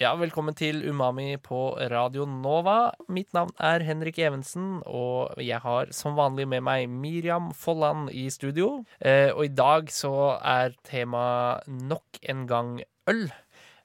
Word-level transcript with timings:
Ja, 0.00 0.14
velkommen 0.16 0.54
til 0.56 0.78
Umami 0.88 1.34
på 1.44 1.74
Radio 1.92 2.24
Nova. 2.24 2.94
Mitt 3.12 3.34
navn 3.36 3.50
er 3.60 3.82
Henrik 3.84 4.16
Evensen, 4.16 4.78
og 4.88 5.36
jeg 5.36 5.60
har 5.60 5.90
som 5.92 6.14
vanlig 6.16 6.46
med 6.48 6.64
meg 6.64 6.86
Miriam 6.88 7.50
Folland 7.52 8.08
i 8.08 8.22
studio. 8.32 8.78
Eh, 8.96 9.28
og 9.28 9.44
i 9.44 9.52
dag 9.52 9.92
så 9.92 10.38
er 10.40 10.72
tema 10.88 11.60
nok 11.68 12.16
en 12.32 12.46
gang 12.48 12.70
øl. 13.12 13.26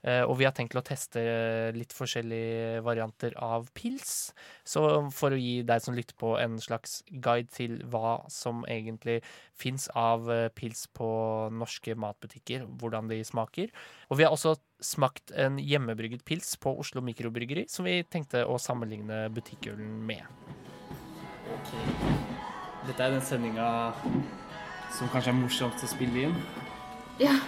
Eh, 0.06 0.22
og 0.22 0.38
vi 0.38 0.46
har 0.46 0.54
tenkt 0.54 0.76
å 0.78 0.84
teste 0.86 1.22
litt 1.74 1.94
forskjellige 1.96 2.84
varianter 2.86 3.34
av 3.42 3.72
pils. 3.74 4.36
Så 4.68 4.84
for 5.16 5.34
å 5.34 5.40
gi 5.40 5.64
deg 5.66 5.82
som 5.82 5.98
lytter 5.98 6.18
på 6.20 6.36
en 6.38 6.60
slags 6.62 7.00
guide 7.10 7.50
til 7.56 7.80
hva 7.90 8.20
som 8.30 8.62
egentlig 8.70 9.22
fins 9.58 9.88
av 9.98 10.30
eh, 10.30 10.52
pils 10.54 10.86
på 10.94 11.10
norske 11.50 11.98
matbutikker, 11.98 12.68
hvordan 12.78 13.10
de 13.10 13.24
smaker. 13.26 13.74
Og 14.12 14.22
vi 14.22 14.28
har 14.28 14.36
også 14.36 14.54
smakt 14.84 15.34
en 15.34 15.58
hjemmebrygget 15.58 16.26
pils 16.28 16.54
på 16.62 16.76
Oslo 16.84 17.02
Mikrobryggeri, 17.02 17.66
som 17.72 17.90
vi 17.90 18.04
tenkte 18.06 18.46
å 18.46 18.60
sammenligne 18.62 19.26
butikkølen 19.34 19.98
med. 20.06 20.22
Ok. 21.56 21.74
Dette 22.86 23.02
er 23.02 23.16
den 23.16 23.26
sendinga 23.26 23.68
som 24.94 25.10
kanskje 25.10 25.34
er 25.34 25.40
morsomst 25.40 25.86
å 25.86 25.90
spille 25.90 26.28
inn. 26.28 26.42
Ja. 27.18 27.40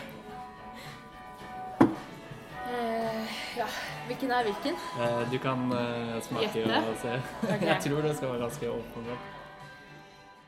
Hvilken 4.08 4.32
er 4.32 4.44
hvilken? 4.48 4.78
Eh, 5.00 5.24
Du 5.32 5.38
kan 5.44 5.66
eh, 5.76 6.22
smake 6.24 6.52
Gjette? 6.54 6.84
og 6.90 7.02
se. 7.02 7.18
Okay. 7.54 7.68
Jeg 7.68 7.82
tror 7.88 8.02
det 8.06 8.16
skal 8.18 8.30
være 8.32 8.46
ganske 8.46 8.70
åpenbart. 8.72 9.34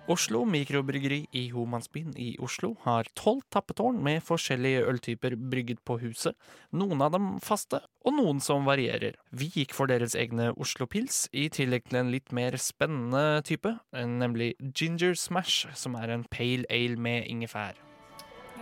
Oslo 0.10 0.40
Mikrobryggeri 0.50 1.28
i 1.38 1.50
Homansbyen 1.54 2.16
i 2.18 2.32
Oslo 2.42 2.72
har 2.82 3.06
tolv 3.20 3.44
tappetårn 3.54 4.00
med 4.02 4.24
forskjellige 4.26 4.82
øltyper 4.90 5.36
brygget 5.52 5.84
på 5.86 6.00
huset, 6.02 6.34
noen 6.74 7.04
av 7.06 7.12
dem 7.14 7.28
faste, 7.46 7.84
og 8.02 8.16
noen 8.18 8.40
som 8.42 8.66
varierer. 8.66 9.20
Vi 9.30 9.52
gikk 9.54 9.76
for 9.78 9.86
deres 9.92 10.16
egne 10.18 10.50
Oslo-pils, 10.58 11.28
i 11.30 11.46
tillegg 11.54 11.86
til 11.92 12.00
en 12.02 12.10
litt 12.10 12.34
mer 12.34 12.58
spennende 12.58 13.44
type, 13.46 13.76
nemlig 13.94 14.56
Ginger 14.74 15.14
Smash, 15.14 15.68
som 15.78 15.94
er 16.02 16.16
en 16.16 16.26
pale 16.34 16.66
ale 16.74 16.98
med 16.98 17.30
ingefær. 17.30 17.78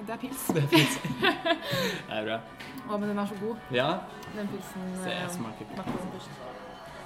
Det 0.05 0.13
er 0.13 0.17
pils. 0.21 0.43
Det 2.07 2.13
er 2.13 2.25
bra. 2.27 2.37
Å, 2.87 2.97
men 2.97 3.09
den 3.09 3.19
er 3.19 3.27
så 3.29 3.37
god. 3.41 3.63
Ja, 3.73 3.87
Den 4.35 4.49
pilsen 4.51 4.93
se, 5.01 5.09
jeg 5.09 5.23
eh, 5.23 5.33
smaker 5.33 5.71
på. 5.73 5.85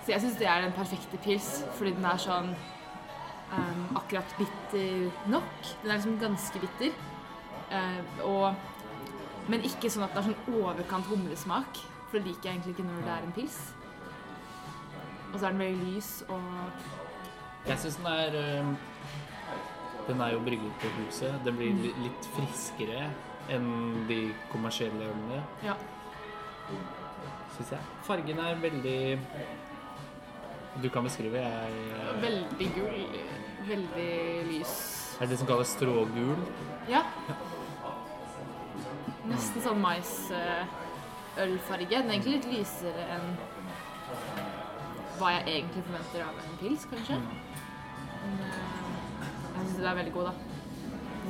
Så 0.01 0.11
jeg 0.11 0.21
syns 0.23 0.37
det 0.41 0.49
er 0.49 0.65
den 0.65 0.75
perfekte 0.75 1.19
pils, 1.23 1.49
fordi 1.77 1.93
den 1.95 2.05
er 2.09 2.19
sånn 2.21 2.51
um, 3.53 3.83
akkurat 4.01 4.35
bitter 4.37 5.07
nok. 5.31 5.51
Den 5.83 5.93
er 5.93 6.01
liksom 6.01 6.17
ganske 6.21 6.63
bitter. 6.63 6.95
Uh, 7.71 8.01
og, 8.27 8.55
men 9.47 9.63
ikke 9.67 9.91
sånn 9.91 10.05
at 10.07 10.15
det 10.15 10.23
er 10.23 10.31
sånn 10.31 10.59
overkant 10.59 11.07
humlesmak, 11.07 11.83
for 12.09 12.19
det 12.19 12.27
liker 12.27 12.49
jeg 12.49 12.57
egentlig 12.57 12.75
ikke 12.75 12.89
når 12.89 13.05
det 13.07 13.13
er 13.15 13.27
en 13.29 13.35
pils. 13.37 13.59
Og 15.31 15.37
så 15.39 15.45
er 15.45 15.53
den 15.53 15.63
veldig 15.63 15.93
lys 15.93 16.09
og 16.27 17.67
Jeg 17.69 17.77
syns 17.79 17.99
den 18.01 18.07
er 18.09 18.35
øhm, 18.35 18.71
Den 20.07 20.21
er 20.21 20.29
jo 20.33 20.39
brygget 20.39 20.73
på 20.81 20.87
huset. 20.99 21.33
Den 21.45 21.55
blir 21.57 21.73
li- 21.83 21.95
litt 22.03 22.25
friskere 22.35 23.09
enn 23.49 24.07
de 24.07 24.33
kommersielle 24.51 25.03
ølene, 25.11 25.43
Ja. 25.63 25.73
syns 27.57 27.69
jeg. 27.71 27.79
Fargen 28.03 28.39
er 28.39 28.55
veldig 28.55 29.19
Du 30.81 30.89
kan 30.89 31.03
beskrive. 31.03 31.35
Jeg, 31.35 31.71
Veldig 32.21 32.73
gul. 32.75 33.05
Veldig 33.67 34.45
lys. 34.47 35.17
er 35.19 35.25
det 35.25 35.29
det 35.29 35.37
som 35.39 35.47
kalles 35.47 35.67
strågul. 35.67 36.37
Ja. 36.87 37.01
Nesten 39.27 39.61
sånn 39.61 39.81
maisølfarge. 39.81 41.89
Den 41.89 42.09
er 42.09 42.13
egentlig 42.15 42.33
litt 42.37 42.45
lysere 42.53 43.03
enn 43.17 43.37
hva 45.19 45.29
jeg 45.35 45.43
egentlig 45.47 45.83
forventer 45.83 46.21
av 46.25 46.35
en 46.41 46.57
pils, 46.57 46.85
kanskje. 46.89 47.15
Men 47.19 48.39
eh, 48.47 48.80
jeg 49.61 49.67
syns 49.69 49.77
den 49.79 49.87
er 49.91 49.95
veldig 49.99 50.13
god, 50.13 50.25
da. 50.29 50.31
Jeg 50.31 50.37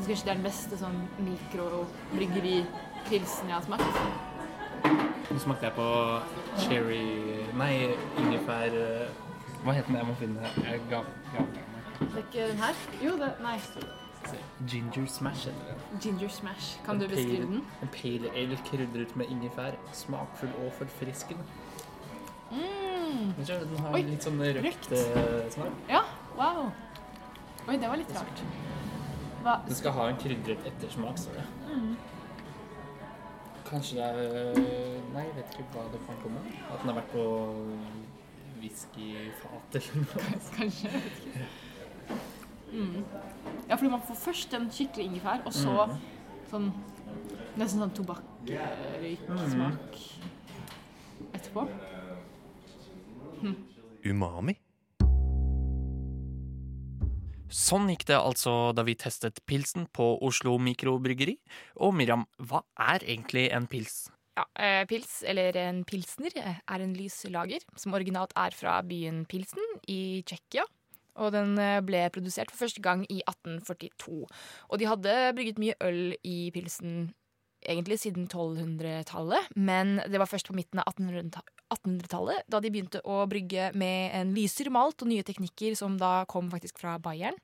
synes 0.04 0.08
kanskje 0.08 0.26
det 0.26 0.32
er 0.32 0.36
den 0.40 0.48
beste 0.48 0.74
sånn 0.82 1.00
mikrobryggeri-pilsen 1.28 3.46
jeg 3.52 3.56
har 3.58 3.66
smakt. 3.66 3.96
Nå 5.32 5.38
smakte 5.40 5.64
jeg 5.70 5.76
på 5.78 5.88
cherry 6.60 7.06
Nei, 7.56 7.76
ingefær 8.20 8.72
øh, 8.76 9.08
Hva 9.64 9.72
heter 9.78 9.88
den? 9.88 9.98
Jeg 10.02 10.08
må 10.10 10.14
finne 10.20 10.36
den. 10.42 10.50
Jeg 10.66 10.76
ga, 10.90 11.00
ga. 11.36 11.42
Det 12.02 12.12
er 12.12 12.18
ikke 12.26 12.42
den 12.52 12.60
her? 12.64 12.76
Jo, 13.06 13.12
det 13.22 13.30
Nei. 13.44 13.58
Ginger 14.70 15.06
smash 15.10 15.42
heter 15.48 15.66
den. 15.70 15.78
Ginger 16.04 16.30
smash. 16.30 16.68
Kan 16.86 17.00
du 17.00 17.06
beskrive 17.08 17.38
pale- 17.38 17.52
den? 17.56 17.62
En 17.82 17.90
pale 17.96 18.28
ale 18.38 18.56
krydret 18.68 19.12
med 19.18 19.26
ingefær. 19.34 19.72
Smakfull 19.94 20.52
og 20.66 20.70
forfriskende. 20.78 21.44
Mm. 22.52 23.32
Den 23.38 23.78
har 23.80 23.94
Oi, 23.96 24.02
litt 24.04 24.24
sånn 24.28 24.40
røkt. 24.44 24.92
øh, 24.92 25.52
smak. 25.52 25.68
Ja, 25.90 26.02
wow. 26.38 26.70
Oi, 27.68 27.76
det 27.78 27.88
var 27.90 27.98
litt 28.00 28.14
rart. 28.16 28.42
Hva? 29.42 29.54
Den 29.68 29.76
skal 29.78 29.92
ha 29.98 30.04
en 30.12 30.18
krydret 30.22 30.66
ettersmak, 30.70 31.18
står 31.22 31.34
det. 31.40 31.46
Mm. 31.72 31.94
Kanskje 33.70 33.96
det 33.96 34.04
er 34.06 34.12
Nei, 35.14 35.24
jeg 35.28 35.36
vet 35.38 35.50
ikke 35.56 35.68
hva 35.76 35.84
det 35.94 36.00
kan 36.08 36.18
komme. 36.24 36.42
At 36.72 36.78
den 36.82 36.88
har 36.92 36.98
vært 37.00 37.12
på 37.14 37.24
whiskyfat 38.62 39.70
eller 39.80 39.94
noe. 40.04 40.22
Kanskje. 40.58 40.88
jeg 40.88 41.02
vet 41.06 41.18
ikke. 41.28 41.44
Mm. 42.72 43.00
Ja, 43.68 43.76
fordi 43.76 43.90
man 43.92 44.04
får 44.08 44.16
først 44.26 44.54
en 44.56 44.70
skikkelig 44.72 45.06
ingefær, 45.10 45.40
og 45.46 45.54
så 45.56 45.74
Mm. 45.88 45.98
sånn 46.52 46.68
nesten 47.60 47.80
sånn 47.82 47.92
tobakkrøyksmak 47.96 49.92
etterpå. 51.36 51.62
Umami? 54.06 54.56
Sånn 57.52 57.90
gikk 57.92 58.06
det 58.08 58.16
altså 58.16 58.72
da 58.72 58.86
vi 58.88 58.96
testet 58.96 59.42
pilsen 59.50 59.90
på 59.92 60.14
Oslo 60.24 60.56
Mikrobryggeri. 60.64 61.36
Og 61.84 61.92
Miriam, 61.96 62.24
hva 62.40 62.64
er 62.80 63.04
egentlig 63.04 63.50
en 63.52 63.68
pils? 63.68 64.06
Ja, 64.40 64.46
eh, 64.56 64.86
Pils, 64.88 65.24
eller 65.28 65.58
en 65.60 65.84
pilsner, 65.84 66.32
eh, 66.40 66.62
er 66.64 66.80
en 66.80 66.94
lys 66.96 67.26
lager 67.30 67.60
som 67.76 67.94
originalt 67.94 68.32
er 68.38 68.52
fra 68.56 68.82
byen 68.82 69.26
Pilsen 69.26 69.60
i 69.90 70.24
Tsjekkia. 70.24 70.64
Og 71.20 71.34
den 71.34 71.58
eh, 71.60 71.82
ble 71.84 72.06
produsert 72.10 72.50
for 72.52 72.64
første 72.64 72.82
gang 72.82 73.04
i 73.12 73.20
1842. 73.28 74.24
Og 74.70 74.80
de 74.80 74.88
hadde 74.88 75.34
brygget 75.36 75.60
mye 75.60 75.76
øl 75.84 76.16
i 76.24 76.52
pilsen 76.56 77.12
egentlig 77.62 78.00
siden 78.02 78.28
1200-tallet, 78.28 79.52
men 79.56 80.00
det 80.10 80.20
var 80.22 80.30
først 80.30 80.50
på 80.50 80.56
midten 80.58 80.82
av 80.82 80.90
1800-ta- 80.94 81.46
1800-tallet 81.72 82.48
da 82.52 82.60
de 82.60 82.72
begynte 82.74 83.02
å 83.08 83.22
brygge 83.32 83.70
med 83.80 84.12
en 84.18 84.34
lysere 84.36 84.74
malt 84.74 85.02
og 85.04 85.12
nye 85.12 85.26
teknikker 85.26 85.78
som 85.80 85.96
da 86.02 86.22
kom 86.32 86.50
faktisk 86.52 86.82
fra 86.82 86.98
Bayern. 87.02 87.38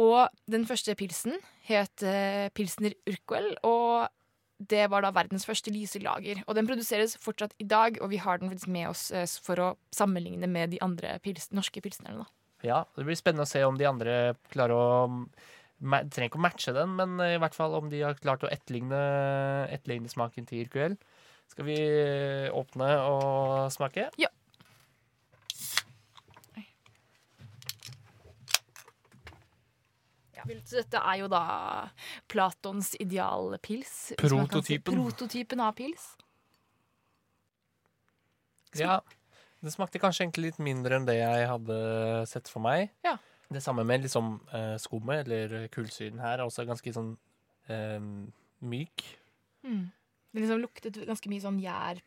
Og 0.00 0.30
den 0.50 0.64
første 0.68 0.94
pilsen 0.96 1.36
het 1.68 2.04
eh, 2.06 2.48
Pilsner 2.56 2.94
Urquell, 3.10 3.52
og 3.66 4.08
det 4.60 4.86
var 4.92 5.04
da 5.04 5.12
verdens 5.12 5.46
første 5.48 5.72
lyselager. 5.72 6.42
Og 6.46 6.56
den 6.56 6.68
produseres 6.68 7.16
fortsatt 7.20 7.54
i 7.60 7.66
dag, 7.68 7.98
og 8.00 8.12
vi 8.12 8.20
har 8.20 8.40
den 8.40 8.52
faktisk 8.52 8.72
med 8.72 8.90
oss 8.90 9.08
eh, 9.12 9.28
for 9.44 9.60
å 9.60 9.70
sammenligne 9.94 10.48
med 10.48 10.72
de 10.74 10.80
andre 10.84 11.18
pils 11.24 11.50
norske 11.56 11.82
pilsnerne. 11.84 12.26
Ja, 12.64 12.84
det 12.96 13.06
blir 13.08 13.16
spennende 13.16 13.46
å 13.48 13.50
se 13.50 13.62
om 13.64 13.78
de 13.80 13.88
andre 13.88 14.16
klarer 14.52 14.76
å 14.76 14.88
Trenger 15.80 16.28
ikke 16.28 16.40
å 16.40 16.44
matche 16.44 16.74
den, 16.76 16.92
men 16.98 17.16
i 17.24 17.38
hvert 17.40 17.56
fall 17.56 17.74
om 17.78 17.88
de 17.88 18.02
har 18.04 18.18
klart 18.20 18.44
å 18.44 18.50
etterligne, 18.52 19.00
etterligne 19.72 20.12
smaken 20.12 20.48
til 20.48 20.66
Irkuel. 20.66 20.98
Skal 21.50 21.66
vi 21.66 21.78
åpne 22.54 22.90
og 23.08 23.72
smake? 23.74 24.10
Ja. 24.20 24.28
Så 30.64 30.80
dette 30.80 31.00
er 31.04 31.20
jo 31.20 31.28
da 31.30 31.42
Platons 32.30 32.94
idealpils. 33.02 34.12
Prototypen. 34.18 34.62
si. 34.64 34.78
Prototypen. 34.80 34.96
Prototypen 34.96 35.62
av 35.64 35.74
pils. 35.78 36.06
Ja. 38.78 39.00
Det 39.60 39.72
smakte 39.74 40.00
kanskje 40.00 40.24
egentlig 40.24 40.50
litt 40.50 40.60
mindre 40.62 40.96
enn 40.96 41.08
det 41.08 41.18
jeg 41.18 41.48
hadde 41.50 41.80
sett 42.30 42.48
for 42.48 42.64
meg. 42.64 42.94
Ja. 43.04 43.18
Det 43.50 43.62
samme 43.62 43.82
med 43.84 44.04
liksom 44.04 44.36
uh, 44.54 44.76
skummet, 44.78 45.26
eller 45.26 45.68
kullsyren 45.74 46.20
her, 46.22 46.38
er 46.38 46.44
også 46.46 46.62
ganske 46.68 46.92
sånn 46.94 47.16
uh, 47.70 48.00
myk. 48.62 49.02
Mm. 49.66 49.88
Det 50.30 50.44
liksom 50.44 50.60
luktet 50.62 51.00
ganske 51.08 51.28
mye 51.32 51.42
sånn 51.42 51.58
gjær 51.62 51.98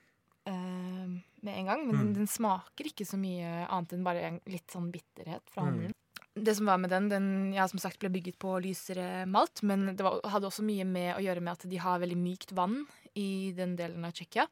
uh, 0.47 1.09
med 1.43 1.57
en 1.57 1.65
gang. 1.67 1.81
Men 1.87 1.95
Mm. 1.97 1.99
den, 2.05 2.13
den 2.21 2.27
smaker 2.31 2.87
ikke 2.87 3.05
så 3.05 3.19
mye 3.19 3.67
annet 3.67 3.93
enn 3.97 4.05
bare 4.07 4.21
en 4.29 4.39
litt 4.47 4.71
sånn 4.71 4.87
bitterhet 4.93 5.43
fra 5.51 5.65
Mm. 5.67 5.81
den. 5.81 5.93
Det 6.33 6.55
som 6.57 6.65
var 6.65 6.79
med 6.81 6.89
den, 6.89 7.09
den 7.09 7.27
ja, 7.53 7.67
som 7.67 7.77
sagt 7.77 7.99
ble 7.99 8.09
bygget 8.09 8.39
på 8.41 8.55
lysere 8.63 9.27
malt, 9.29 9.61
men 9.61 9.95
det 9.95 10.01
var, 10.01 10.21
hadde 10.25 10.47
også 10.47 10.63
mye 10.65 10.85
med 10.87 11.11
å 11.17 11.21
gjøre 11.21 11.41
med 11.45 11.51
at 11.59 11.67
de 11.69 11.77
har 11.77 11.99
veldig 12.01 12.17
mykt 12.17 12.53
vann 12.57 12.87
i 13.15 13.51
den 13.53 13.75
delen 13.77 14.03
av 14.07 14.15
Tsjekkia. 14.15 14.47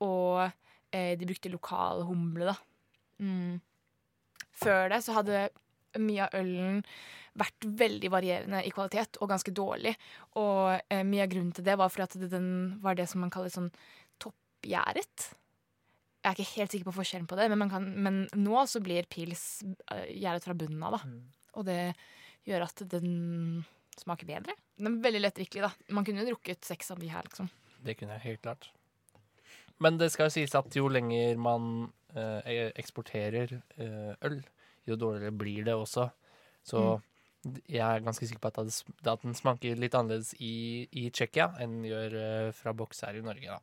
Og 0.00 0.46
eh, 0.94 1.18
de 1.18 1.26
brukte 1.28 1.50
lokal 1.52 2.06
humle, 2.08 2.54
da. 2.54 2.56
Mm. 3.20 3.60
Før 4.62 4.88
det 4.94 5.02
så 5.04 5.12
hadde 5.18 5.50
mye 5.98 6.26
av 6.26 6.36
ølen 6.38 6.82
vært 7.40 7.66
veldig 7.80 8.10
varierende 8.12 8.62
i 8.66 8.72
kvalitet 8.74 9.18
og 9.20 9.30
ganske 9.30 9.52
dårlig. 9.54 9.94
Og 10.40 10.76
eh, 10.90 11.02
mye 11.06 11.24
av 11.24 11.32
grunnen 11.32 11.52
til 11.56 11.66
det 11.66 11.76
var 11.80 11.92
for 11.92 12.04
at 12.06 12.16
den 12.30 12.48
var 12.82 12.98
det 12.98 13.08
som 13.10 13.22
man 13.24 13.32
kaller 13.32 13.52
sånn 13.54 13.70
toppgjæret. 14.22 15.28
Jeg 16.20 16.28
er 16.28 16.36
ikke 16.36 16.58
helt 16.58 16.74
sikker 16.74 16.88
på 16.90 16.96
forskjellen 16.98 17.28
på 17.30 17.38
det, 17.38 17.46
men, 17.48 17.62
man 17.62 17.70
kan, 17.72 17.86
men 18.04 18.24
nå 18.36 18.64
så 18.68 18.82
blir 18.84 19.08
pils 19.10 19.62
eh, 19.92 20.10
gjæret 20.20 20.46
fra 20.46 20.56
bunnen 20.58 20.82
av, 20.84 20.98
da. 20.98 21.04
Mm. 21.06 21.22
Og 21.60 21.68
det 21.68 21.80
gjør 22.48 22.66
at 22.66 22.82
den 22.92 23.14
smaker 24.00 24.28
bedre. 24.28 24.56
Den 24.80 24.90
er 24.90 25.00
veldig 25.06 25.22
lettdrikkelig, 25.24 25.64
da. 25.64 25.94
Man 25.96 26.06
kunne 26.06 26.26
drukket 26.28 26.66
seks 26.66 26.92
av 26.92 27.00
de 27.00 27.08
her, 27.12 27.24
liksom. 27.28 27.48
Det 27.80 27.96
kunne 27.96 28.18
jeg 28.18 28.26
helt 28.26 28.44
klart. 28.44 28.70
Men 29.80 29.96
det 30.00 30.10
skal 30.12 30.28
jo 30.28 30.34
sies 30.34 30.54
at 30.58 30.76
jo 30.76 30.90
lenger 30.92 31.38
man 31.40 31.88
eh, 32.12 32.68
eksporterer 32.76 33.54
eh, 33.80 34.12
øl, 34.28 34.42
jo 34.94 35.00
dårligere 35.00 35.34
blir 35.36 35.64
det 35.66 35.74
også. 35.76 36.08
Så 36.66 36.80
mm. 36.98 37.58
jeg 37.66 37.84
er 37.86 38.06
ganske 38.06 38.28
sikker 38.28 38.42
på 38.42 38.52
at, 38.52 38.62
det, 38.68 39.08
at 39.08 39.26
den 39.26 39.36
smaker 39.38 39.80
litt 39.80 39.96
annerledes 39.96 40.34
i, 40.38 40.86
i 40.92 41.08
Tsjekkia 41.08 41.52
enn 41.62 41.80
den 41.80 41.90
gjør 41.90 42.16
eh, 42.20 42.48
fra 42.56 42.74
boks 42.76 43.04
her 43.06 43.18
i 43.18 43.24
Norge. 43.24 43.58
Da. 43.58 43.62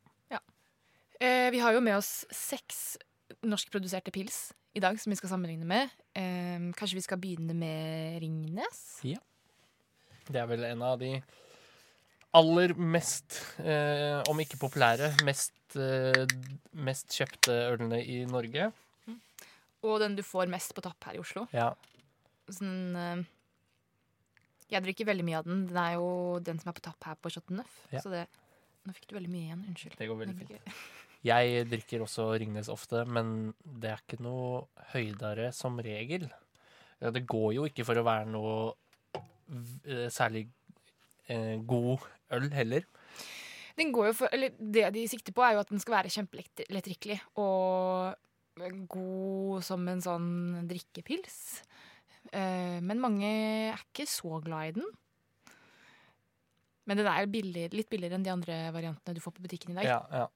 Eh, 1.19 1.49
vi 1.51 1.59
har 1.59 1.73
jo 1.73 1.81
med 1.81 1.97
oss 1.97 2.27
seks 2.33 2.97
norskproduserte 3.45 4.13
pils 4.13 4.51
i 4.77 4.81
dag 4.83 4.99
som 5.01 5.11
vi 5.11 5.17
skal 5.17 5.31
sammenligne 5.33 5.65
med. 5.65 5.93
Eh, 6.13 6.69
kanskje 6.77 6.99
vi 6.99 7.05
skal 7.05 7.21
begynne 7.21 7.55
med 7.57 8.21
Ringnes? 8.21 8.83
Ja. 9.07 9.21
Det 10.27 10.41
er 10.41 10.49
vel 10.49 10.65
en 10.67 10.83
av 10.85 10.99
de 11.01 11.15
aller 12.37 12.73
mest, 12.77 13.39
eh, 13.63 14.21
om 14.29 14.37
ikke 14.43 14.59
populære, 14.61 15.13
mest, 15.25 15.55
eh, 15.79 16.27
mest 16.73 17.15
kjøpte 17.15 17.55
ølene 17.71 18.03
i 18.03 18.25
Norge. 18.29 18.71
Og 19.85 19.99
den 20.01 20.15
du 20.17 20.23
får 20.25 20.49
mest 20.49 20.73
på 20.75 20.83
tapp 20.85 21.09
her 21.09 21.17
i 21.17 21.21
Oslo. 21.21 21.45
Ja. 21.53 21.71
Sånn, 22.49 22.95
eh, 22.97 23.25
jeg 24.71 24.83
drikker 24.83 25.07
veldig 25.07 25.25
mye 25.27 25.39
av 25.39 25.47
den. 25.47 25.65
Den 25.69 25.79
er 25.81 25.97
jo 25.99 26.09
den 26.43 26.59
som 26.59 26.71
er 26.71 26.77
på 26.79 26.85
tapp 26.87 27.09
her 27.09 27.19
på 27.21 27.31
Chateau 27.33 27.59
Neuf. 27.59 27.81
Ja. 27.93 28.03
Så 28.03 28.13
det 28.13 28.27
Nå 28.87 28.93
fikk 28.95 29.09
du 29.09 29.17
veldig 29.17 29.27
mye 29.27 29.47
igjen. 29.49 29.63
Unnskyld. 29.67 29.95
Det 29.99 30.05
går 30.07 30.19
veldig 30.21 30.35
fint. 30.39 30.75
Jeg 31.27 31.63
drikker 31.67 32.05
også 32.05 32.27
Ringnes 32.39 32.69
ofte, 32.71 33.01
men 33.03 33.49
det 33.65 33.89
er 33.91 34.03
ikke 34.03 34.19
noe 34.23 34.61
høydere 34.93 35.49
som 35.51 35.75
regel. 35.83 36.29
Ja, 37.01 37.11
Det 37.11 37.25
går 37.27 37.49
jo 37.57 37.65
ikke 37.67 37.83
for 37.83 37.99
å 37.99 38.05
være 38.07 38.29
noe 38.31 38.53
eh, 39.17 40.07
særlig 40.13 40.45
eh, 41.27 41.57
god 41.67 42.05
øl 42.37 42.47
heller. 42.53 42.87
Den 43.77 43.91
går 43.93 44.11
jo 44.11 44.15
for, 44.21 44.31
eller 44.33 44.55
det 44.57 44.87
de 44.95 45.03
sikter 45.09 45.35
på, 45.35 45.43
er 45.43 45.57
jo 45.57 45.65
at 45.65 45.73
den 45.73 45.83
skal 45.83 45.99
være 45.99 46.13
kjempelettdrikkelig 46.15 47.19
og 47.43 48.15
god 48.89 49.65
som 49.65 49.83
en 49.91 50.03
sånn 50.03 50.29
drikkepils. 50.69 51.37
Eh, 52.31 52.79
men 52.83 53.01
mange 53.01 53.27
er 53.27 53.83
ikke 53.83 54.07
så 54.09 54.41
glad 54.43 54.71
i 54.71 54.75
den. 54.79 54.89
Men 56.87 57.01
den 57.01 57.09
er 57.11 57.27
billig, 57.31 57.67
litt 57.75 57.89
billigere 57.91 58.15
enn 58.15 58.25
de 58.25 58.31
andre 58.31 58.57
variantene 58.75 59.17
du 59.17 59.23
får 59.23 59.35
på 59.35 59.43
butikken 59.43 59.75
i 59.75 59.81
dag. 59.81 59.89
Ja, 59.89 59.99
ja. 60.23 60.27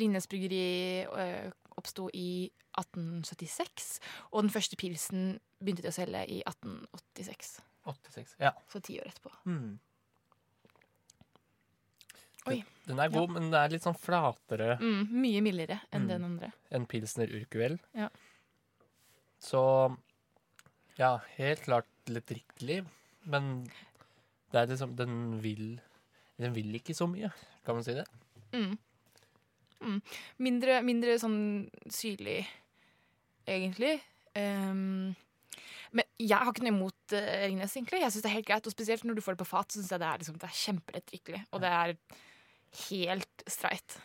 Ringnes 0.00 0.28
bryggeri 0.30 1.04
øh, 1.04 1.50
oppsto 1.76 2.08
i 2.16 2.48
1876, 2.80 3.98
og 4.32 4.46
den 4.46 4.52
første 4.54 4.78
pilsen 4.80 5.34
begynte 5.60 5.84
de 5.84 5.90
å 5.92 5.96
selge 5.96 6.22
i 6.24 6.40
1886. 6.48 7.58
86. 7.84 8.36
Ja. 8.40 8.54
Så 8.72 8.80
ti 8.80 8.96
år 9.02 9.10
etterpå. 9.10 9.34
Mm. 9.44 9.76
Oi. 12.50 12.58
Den 12.88 12.98
er 12.98 13.08
god, 13.14 13.28
men 13.30 13.44
den 13.50 13.54
er 13.54 13.68
litt 13.70 13.84
sånn 13.84 13.94
flatere 13.98 14.76
Mm, 14.80 15.04
mye 15.22 15.40
mildere 15.44 15.80
enn 15.92 16.02
Mm. 16.02 16.08
den 16.08 16.24
andre. 16.24 16.52
enn 16.72 16.86
Pilsner 16.90 17.28
Urquell. 17.30 17.78
Ja. 17.94 18.08
Så 19.38 19.96
ja, 20.98 21.18
helt 21.38 21.62
klart 21.62 21.86
litt 22.08 22.26
drikkelig, 22.26 22.84
men 23.26 23.64
det 24.52 24.58
er 24.62 24.66
liksom 24.66 24.96
Den 24.96 25.40
vil 25.42 25.80
Den 26.40 26.52
vil 26.54 26.74
ikke 26.74 26.94
så 26.94 27.06
mye, 27.06 27.30
kan 27.64 27.76
man 27.76 27.84
si 27.84 27.94
det? 27.94 28.06
Mm. 28.52 28.78
Mm. 29.82 30.00
Mindre, 30.38 30.82
mindre 30.82 31.14
sånn 31.18 31.70
syrlig, 31.90 32.46
egentlig. 33.46 34.00
Um, 34.34 35.14
men 35.92 36.04
jeg 36.18 36.38
har 36.38 36.50
ikke 36.52 36.64
noe 36.64 36.72
imot 36.74 37.14
uh, 37.14 37.46
Ringnes, 37.46 37.74
egentlig. 37.76 38.00
Jeg 38.00 38.10
synes 38.14 38.22
det 38.22 38.30
er 38.30 38.36
helt 38.38 38.46
greit, 38.48 38.66
og 38.66 38.72
Spesielt 38.74 39.04
når 39.04 39.14
du 39.18 39.22
får 39.22 39.36
det 39.36 39.42
på 39.44 39.50
fat, 39.52 39.68
så 39.70 39.78
syns 39.80 39.90
jeg 39.92 40.00
det 40.02 40.08
er, 40.08 40.18
liksom, 40.22 40.38
det 40.38 40.48
er 40.48 40.60
kjempelettdrikkelig. 40.62 41.42
Og 41.52 41.60
det 41.60 41.70
er 41.70 41.94
helt 42.88 43.44
streit. 43.50 43.98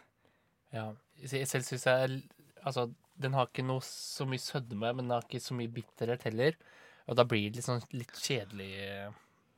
Ja. 0.74 0.92
Jeg 1.18 1.48
selv 1.50 1.66
syns 1.66 1.88
jeg 1.88 2.24
Altså, 2.68 2.90
den 3.16 3.34
har 3.38 3.48
ikke 3.48 3.64
noe 3.64 3.82
så 3.86 4.26
mye 4.28 4.42
sødme, 4.42 4.90
men 4.92 5.06
den 5.06 5.14
har 5.16 5.24
ikke 5.24 5.40
så 5.40 5.56
mye 5.56 5.72
bitterhet 5.72 6.26
heller. 6.28 6.58
Og 7.08 7.16
da 7.16 7.24
blir 7.24 7.54
det 7.54 7.64
sånn 7.64 7.80
litt 7.96 8.12
kjedelig, 8.20 8.68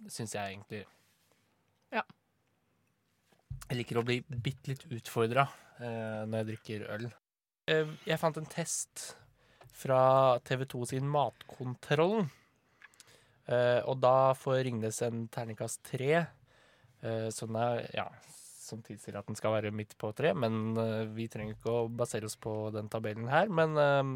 syns 0.06 0.36
jeg 0.36 0.54
egentlig. 0.54 0.84
Ja. 1.96 2.04
Jeg 3.66 3.80
liker 3.80 4.00
å 4.00 4.06
bli 4.06 4.20
bitte 4.30 4.76
litt 4.76 4.86
utfordra 4.94 5.48
eh, 5.80 6.22
når 6.30 6.36
jeg 6.38 6.50
drikker 6.52 6.86
øl. 6.94 7.10
Eh, 7.70 7.96
jeg 8.06 8.22
fant 8.22 8.38
en 8.38 8.52
test 8.52 9.16
fra 9.80 10.38
TV2 10.46 10.86
sin 10.94 11.10
Matkontrollen. 11.10 12.30
Eh, 13.50 13.82
og 13.90 13.98
da 14.04 14.36
får 14.38 14.64
Ringnes 14.68 15.02
en 15.06 15.26
terningkast 15.34 15.82
tre. 15.90 16.28
Eh, 17.02 17.30
som 17.34 17.56
er, 17.58 17.86
ja, 17.96 18.10
som 18.70 18.84
tilsier 18.86 19.18
at 19.20 19.28
den 19.30 19.38
skal 19.38 19.56
være 19.58 19.74
midt 19.76 19.96
på 20.00 20.12
tre, 20.18 20.34
men 20.38 20.78
eh, 20.80 21.08
vi 21.16 21.28
trenger 21.32 21.58
ikke 21.58 21.74
å 21.74 21.88
basere 21.90 22.30
oss 22.30 22.38
på 22.40 22.54
den 22.76 22.90
tabellen 22.92 23.30
her. 23.32 23.50
Men 23.50 23.76
eh, 23.80 24.12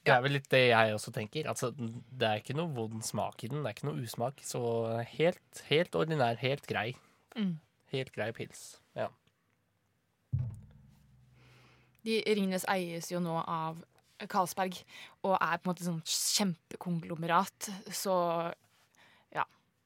det 0.00 0.14
er 0.14 0.22
vel 0.24 0.36
litt 0.38 0.48
det 0.52 0.62
jeg 0.70 0.96
også 0.96 1.12
tenker. 1.12 1.48
Altså, 1.50 1.70
det 1.76 2.26
er 2.26 2.40
ikke 2.40 2.56
noe 2.56 2.72
vond 2.72 3.04
smak 3.04 3.44
i 3.44 3.50
den. 3.52 3.60
Det 3.60 3.70
er 3.70 3.76
ikke 3.76 3.90
noe 3.90 4.04
usmak. 4.04 4.40
Så 4.46 4.62
helt, 5.18 5.64
helt 5.68 5.98
ordinær, 5.98 6.40
helt 6.40 6.64
grei. 6.68 6.94
Mm. 7.36 7.58
Helt 7.92 8.12
grei 8.14 8.30
pils. 8.36 8.80
Ja. 8.96 9.10
De 12.06 12.16
Ringnes 12.24 12.64
eies 12.72 13.10
jo 13.12 13.20
nå 13.20 13.36
av 13.44 13.82
Carlsberg 14.30 14.78
og 15.24 15.36
er 15.36 15.60
på 15.60 15.68
en 15.68 15.72
måte 15.72 15.86
sånn 15.86 16.02
kjempekonglomerat. 16.06 17.70
Så. 17.92 18.16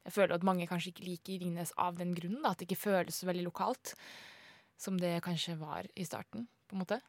Jeg 0.04 0.12
føler 0.12 0.36
at 0.36 0.44
mange 0.44 0.66
kanskje 0.68 0.92
ikke 0.92 1.06
liker 1.06 1.40
Ringnes 1.40 1.72
av 1.80 1.96
den 1.96 2.12
grunnen. 2.16 2.42
Da, 2.44 2.52
at 2.52 2.60
det 2.60 2.68
ikke 2.68 2.82
føles 2.82 3.16
så 3.16 3.28
veldig 3.28 3.46
lokalt. 3.46 3.94
Som 4.80 4.98
det 5.00 5.16
kanskje 5.24 5.56
var 5.60 5.86
i 5.94 6.04
starten, 6.04 6.48
på 6.68 6.76
en 6.76 6.82
måte. 6.82 7.00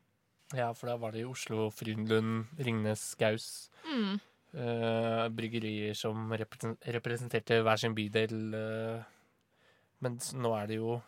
ja, 0.54 0.70
for 0.78 0.88
da 0.88 0.96
var 1.02 1.12
det 1.12 1.24
i 1.24 1.28
Oslo, 1.28 1.72
Frydenlund, 1.74 2.46
Ringnes, 2.62 3.04
Gaus. 3.20 3.70
Mm. 3.90 4.20
Uh, 4.56 5.26
bryggerier 5.36 5.98
som 5.98 6.30
represen- 6.32 6.78
representerte 6.96 7.58
hver 7.66 7.82
sin 7.82 7.96
bydel. 7.98 8.38
Uh, 8.54 9.04
men 10.06 10.20
nå 10.38 10.54
er 10.56 10.70
det 10.70 10.78
jo 10.78 11.00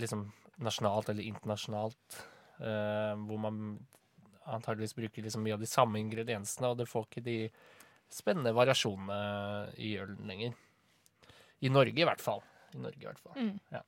liksom 0.00 0.26
nasjonalt 0.64 1.08
eller 1.08 1.24
internasjonalt, 1.30 2.18
uh, 2.60 3.14
hvor 3.24 3.40
man 3.40 3.62
antageligvis 4.44 4.98
bruker 4.98 5.24
liksom 5.24 5.46
mye 5.46 5.56
av 5.56 5.62
de 5.62 5.70
samme 5.70 6.02
ingrediensene, 6.02 6.68
og 6.68 6.82
det 6.82 6.90
får 6.90 7.08
ikke 7.08 7.24
de 7.24 7.38
spennende 8.12 8.52
variasjonene 8.54 9.72
i 9.80 9.94
ølen 10.02 10.28
lenger. 10.28 10.58
I 11.60 11.70
Norge 11.72 12.00
i 12.00 12.06
hvert 12.06 12.22
fall. 12.22 12.42
I 12.74 12.82
Norge 12.82 13.00
i 13.00 13.06
hvert 13.06 13.22
fall. 13.22 13.36
Mm. 13.38 13.58
Ja. 13.72 13.82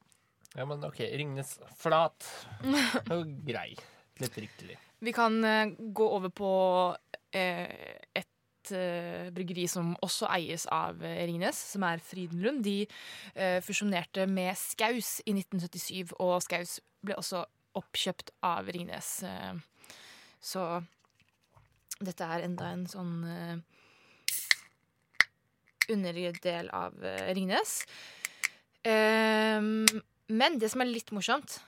ja, 0.54 0.66
men 0.68 0.84
OK. 0.86 1.00
Ringnes 1.18 1.56
flat. 1.78 2.28
Og 3.14 3.34
grei. 3.46 3.72
Litt 4.22 4.38
riktig. 4.40 4.78
Vi 5.04 5.12
kan 5.12 5.36
uh, 5.44 5.74
gå 5.76 6.06
over 6.08 6.32
på 6.32 6.52
uh, 6.96 7.68
et 8.16 8.72
eh, 8.72 9.28
bryggeri 9.30 9.66
som 9.70 9.92
også 10.02 10.26
eies 10.34 10.64
av 10.74 10.98
Ringnes, 10.98 11.58
som 11.74 11.84
er 11.86 12.00
Frydenlund. 12.02 12.64
De 12.66 12.80
fusjonerte 13.62 14.24
med 14.26 14.58
Skaus 14.58 15.20
i 15.22 15.36
1977, 15.36 16.16
og 16.18 16.40
Skaus 16.42 16.80
ble 17.06 17.14
også 17.14 17.44
oppkjøpt 17.78 18.32
av 18.48 18.66
Ringnes. 18.74 19.12
Så 20.42 20.64
dette 22.00 22.26
er 22.26 22.48
enda 22.48 22.72
en 22.74 22.82
sånn 22.90 23.14
underdel 25.92 26.70
av 26.74 26.96
eh, 27.04 27.32
Ringnes. 27.36 27.78
Ehm, 28.86 29.84
men 30.26 30.60
det 30.60 30.70
som 30.72 30.82
er 30.82 30.90
litt 30.90 31.10
morsomt 31.14 31.58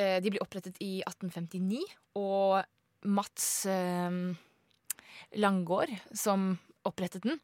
eh, 0.00 0.18
De 0.24 0.32
ble 0.32 0.40
opprettet 0.40 0.78
i 0.84 1.02
1859, 1.04 1.82
og 2.20 2.64
Mats 3.06 3.48
eh, 3.70 4.18
Langgaard, 5.36 5.92
som 6.16 6.54
opprettet 6.86 7.26
den, 7.26 7.40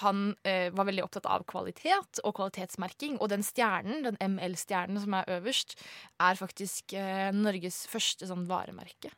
han 0.00 0.34
eh, 0.48 0.70
var 0.72 0.86
veldig 0.88 1.04
opptatt 1.04 1.26
av 1.28 1.44
kvalitet 1.48 2.22
og 2.24 2.36
kvalitetsmerking. 2.38 3.18
Og 3.20 3.28
den 3.32 3.44
stjernen, 3.46 4.04
den 4.06 4.18
ML-stjernen 4.20 5.00
som 5.02 5.16
er 5.18 5.28
øverst, 5.38 5.76
er 6.22 6.38
faktisk 6.38 6.94
eh, 6.96 7.28
Norges 7.36 7.84
første 7.90 8.28
sånn 8.30 8.46
varemerke. 8.48 9.12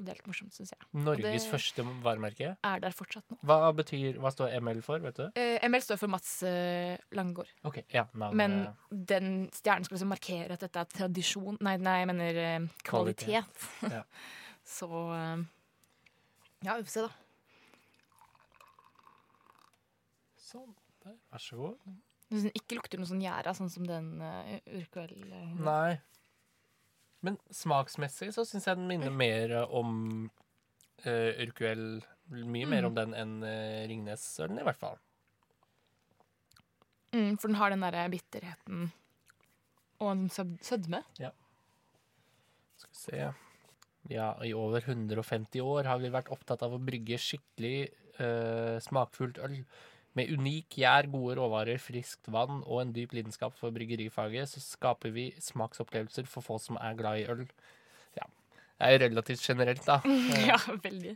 Det 0.00 0.14
er 0.14 0.18
litt 0.20 0.28
morsomt, 0.30 0.54
syns 0.56 0.72
jeg. 0.72 0.88
Norges 0.96 1.44
det- 1.44 1.52
første 1.52 1.84
varemerke. 2.04 2.56
Er 2.64 2.80
der 2.80 2.96
fortsatt 2.96 3.26
nå. 3.28 3.36
Hva 3.44 3.58
betyr, 3.76 4.16
hva 4.16 4.32
står 4.32 4.56
ML 4.60 4.80
for, 4.82 4.98
vet 5.04 5.16
du? 5.20 5.26
Eh, 5.36 5.58
ML 5.68 5.84
står 5.84 6.00
for 6.00 6.08
Mats 6.08 6.42
eh, 6.42 6.96
Langgaard. 7.12 7.52
Ok, 7.68 7.82
ja. 7.92 8.06
Men 8.14 8.74
den 8.90 9.50
stjernen 9.52 9.84
skal 9.84 9.98
liksom 9.98 10.12
markere 10.14 10.56
at 10.56 10.64
dette 10.64 10.80
er 10.80 10.92
tradisjon 10.96 11.58
Nei, 11.60 11.76
nei 11.76 11.98
jeg 12.00 12.10
mener 12.14 12.42
eh, 12.44 12.68
kvalitet. 12.82 13.44
Kvalitet. 13.44 13.92
Ja. 13.92 14.04
Så 14.76 14.88
eh, 14.88 15.44
ja, 16.60 16.76
vi 16.76 16.84
får 16.84 16.92
se, 16.92 17.00
da. 17.06 17.10
Sånn, 20.50 20.72
der, 21.04 21.16
vær 21.30 21.42
så 21.44 21.56
god. 21.60 21.98
Ikke 22.54 22.76
lukter 22.78 23.00
noe 23.00 23.08
sånn 23.08 23.22
gjæra, 23.24 23.54
sånn 23.56 23.70
som 23.72 23.86
den 23.88 24.12
uh, 24.22 24.56
urkveld... 24.78 25.24
Uh, 25.30 25.62
Nei. 25.66 25.98
Men 27.26 27.36
smaksmessig 27.52 28.30
så 28.34 28.46
syns 28.48 28.68
jeg 28.68 28.78
den 28.78 28.88
minner 28.88 29.12
mer 29.12 29.52
om 29.66 30.30
uh, 31.04 31.30
Urquell. 31.44 32.00
Mye 32.30 32.68
mer 32.70 32.86
om 32.86 32.96
den 32.96 33.12
enn 33.18 33.38
uh, 33.42 33.82
Ringnes-ølen, 33.90 34.60
i 34.62 34.66
hvert 34.66 34.80
fall. 34.80 34.96
Mm, 37.10 37.36
for 37.42 37.50
den 37.50 37.58
har 37.58 37.74
den 37.74 37.82
derre 37.82 38.06
bitterheten 38.12 38.90
og 40.00 40.12
en 40.14 40.26
sødme. 40.32 41.02
Ja. 41.20 41.30
Skal 42.80 42.90
vi 42.90 43.00
se. 43.00 43.30
Ja, 44.10 44.32
i 44.44 44.54
over 44.56 44.80
150 44.80 45.60
år 45.60 45.90
har 45.90 46.00
vi 46.00 46.12
vært 46.12 46.30
opptatt 46.32 46.62
av 46.64 46.72
å 46.72 46.80
brygge 46.82 47.18
skikkelig 47.20 47.90
uh, 48.16 48.78
smakfullt 48.80 49.42
øl. 49.44 49.60
Med 50.18 50.32
unik 50.34 50.74
gjær, 50.80 51.06
gode 51.12 51.36
råvarer, 51.38 51.78
friskt 51.78 52.26
vann 52.34 52.64
og 52.64 52.80
en 52.82 52.94
dyp 52.96 53.12
lidenskap 53.14 53.54
for 53.58 53.70
bryggerifaget, 53.74 54.50
så 54.50 54.62
skaper 54.62 55.12
vi 55.14 55.28
smaksopplevelser 55.38 56.26
for 56.26 56.42
folk 56.42 56.64
som 56.64 56.78
er 56.82 56.96
glad 56.98 57.20
i 57.20 57.26
øl. 57.30 57.44
Ja. 58.18 58.26
Det 58.80 58.88
er 58.88 58.96
jo 58.96 59.00
relativt 59.04 59.44
generelt, 59.44 59.84
da. 59.86 60.00
Ja, 60.50 60.56
veldig. 60.82 61.14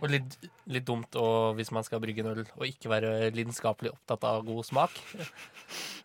Og 0.00 0.08
litt, 0.10 0.34
litt 0.66 0.88
dumt 0.88 1.14
og, 1.20 1.52
hvis 1.58 1.70
man 1.70 1.86
skal 1.86 2.02
brygge 2.02 2.24
en 2.24 2.32
øl, 2.32 2.42
og 2.56 2.66
ikke 2.66 2.90
være 2.90 3.30
lidenskapelig 3.36 3.92
opptatt 3.94 4.26
av 4.26 4.42
god 4.48 4.66
smak. 4.66 4.98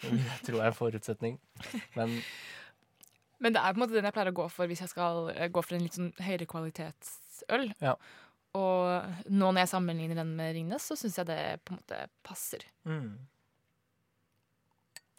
Det 0.03 0.21
tror 0.45 0.59
jeg 0.59 0.61
er 0.61 0.69
en 0.69 0.77
forutsetning. 0.77 1.39
Men 1.97 2.19
Men 3.39 3.53
det 3.53 3.61
er 3.61 3.73
på 3.73 3.77
en 3.77 3.83
måte 3.85 3.97
den 3.97 4.05
jeg 4.05 4.13
pleier 4.13 4.31
å 4.31 4.37
gå 4.43 4.47
for 4.49 4.69
hvis 4.69 4.81
jeg 4.81 4.89
skal 4.93 5.27
eh, 5.33 5.49
gå 5.53 5.61
for 5.61 5.77
en 5.77 5.83
litt 5.85 5.97
sånn 5.97 6.13
høyere 6.25 6.47
kvalitetsøl. 6.49 7.67
Ja. 7.81 7.93
Og 8.57 9.31
nå 9.31 9.49
når 9.51 9.63
jeg 9.65 9.71
sammenligner 9.73 10.17
den 10.21 10.35
med 10.37 10.53
Ringnes, 10.57 10.85
så 10.89 10.97
syns 10.99 11.17
jeg 11.21 11.29
det 11.29 11.39
på 11.67 11.73
en 11.75 11.81
måte 11.81 11.99
passer. 12.25 12.63
Mm. 12.87 13.13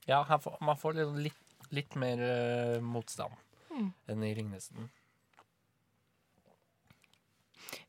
Ja, 0.08 0.22
får, 0.24 0.56
man 0.64 0.78
får 0.80 0.96
litt, 0.98 1.18
litt, 1.28 1.68
litt 1.80 2.00
mer 2.00 2.24
uh, 2.24 2.78
motstand 2.84 3.36
Mm. 3.68 3.90
enn 4.10 4.22
i 4.24 4.30
Ringnesen. 4.34 4.86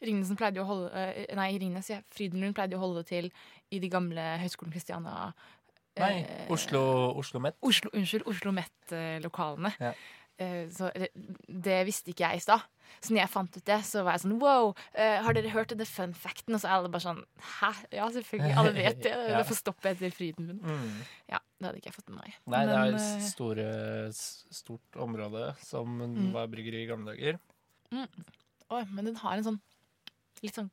Ringnesen 0.03 0.37
pleide 0.37 0.59
jo 0.59 0.65
å 0.65 0.69
holde 0.69 0.89
eh, 0.91 1.29
Nei, 1.39 1.53
Ringnes, 1.57 1.87
ja. 1.89 2.01
Frydenlund 2.13 2.55
pleide 2.57 2.75
jo 2.75 2.81
å 2.81 2.83
holde 2.83 3.05
til 3.07 3.29
i 3.73 3.79
de 3.81 3.89
gamle 3.91 4.25
Høgskolen 4.43 4.73
Kristiania 4.75 5.31
Nei, 5.99 6.21
eh, 6.21 6.51
Oslo, 6.53 6.81
Oslo 7.19 7.41
Met. 7.43 7.57
Oslo, 7.65 7.89
unnskyld, 7.95 8.27
Oslo 8.29 8.53
Met-lokalene. 8.55 9.71
Ja. 9.81 9.91
Eh, 10.39 10.69
Så 10.71 10.87
det, 10.95 11.77
visste 11.85 12.13
ikke 12.13 12.29
jeg 12.29 12.39
i 12.39 12.43
stad. 12.45 12.61
Så 13.03 13.11
når 13.13 13.19
jeg 13.21 13.29
fant 13.29 13.57
ut 13.57 13.65
det, 13.67 13.79
så 13.85 14.01
var 14.05 14.15
jeg 14.15 14.21
sånn 14.23 14.39
wow, 14.41 14.71
eh, 14.95 15.19
har 15.21 15.33
dere 15.35 15.51
hørt 15.53 15.69
denne 15.73 15.85
fun 15.85 16.13
facten? 16.17 16.55
Og 16.55 16.61
så 16.63 16.69
er 16.69 16.77
alle 16.79 16.89
bare 16.89 17.03
sånn 17.05 17.19
hæ? 17.59 17.71
Ja, 17.91 18.07
selvfølgelig. 18.15 18.55
Alle 18.57 18.71
vet 18.73 19.03
det. 19.03 19.11
Ja. 19.29 19.37
Det 19.37 19.45
får 19.51 19.59
stoppe 19.59 19.91
etter 19.91 20.15
Frydenlund. 20.15 20.63
Mm. 20.63 21.03
Ja, 21.29 21.39
det 21.59 21.67
hadde 21.67 21.81
ikke 21.81 21.91
jeg 21.91 21.97
fått 21.99 22.09
med 22.09 22.21
meg. 22.23 22.37
Nei, 22.49 22.63
det 22.65 22.73
er 22.79 22.85
Men, 22.87 22.95
et 22.95 23.05
eh, 23.19 23.27
store, 23.29 23.67
stort 24.61 24.99
område 25.05 25.43
som 25.67 25.99
Mm. 25.99 26.31
var 26.33 26.47
bryggeri 26.47 26.83
i 26.85 26.89
gamle 26.89 27.13
dager. 27.13 27.37
Oi, 28.71 28.83
men 28.93 29.05
den 29.11 29.15
har 29.21 29.37
en 29.37 29.43
sånn 29.43 29.59
litt 30.41 30.55
sånn 30.55 30.69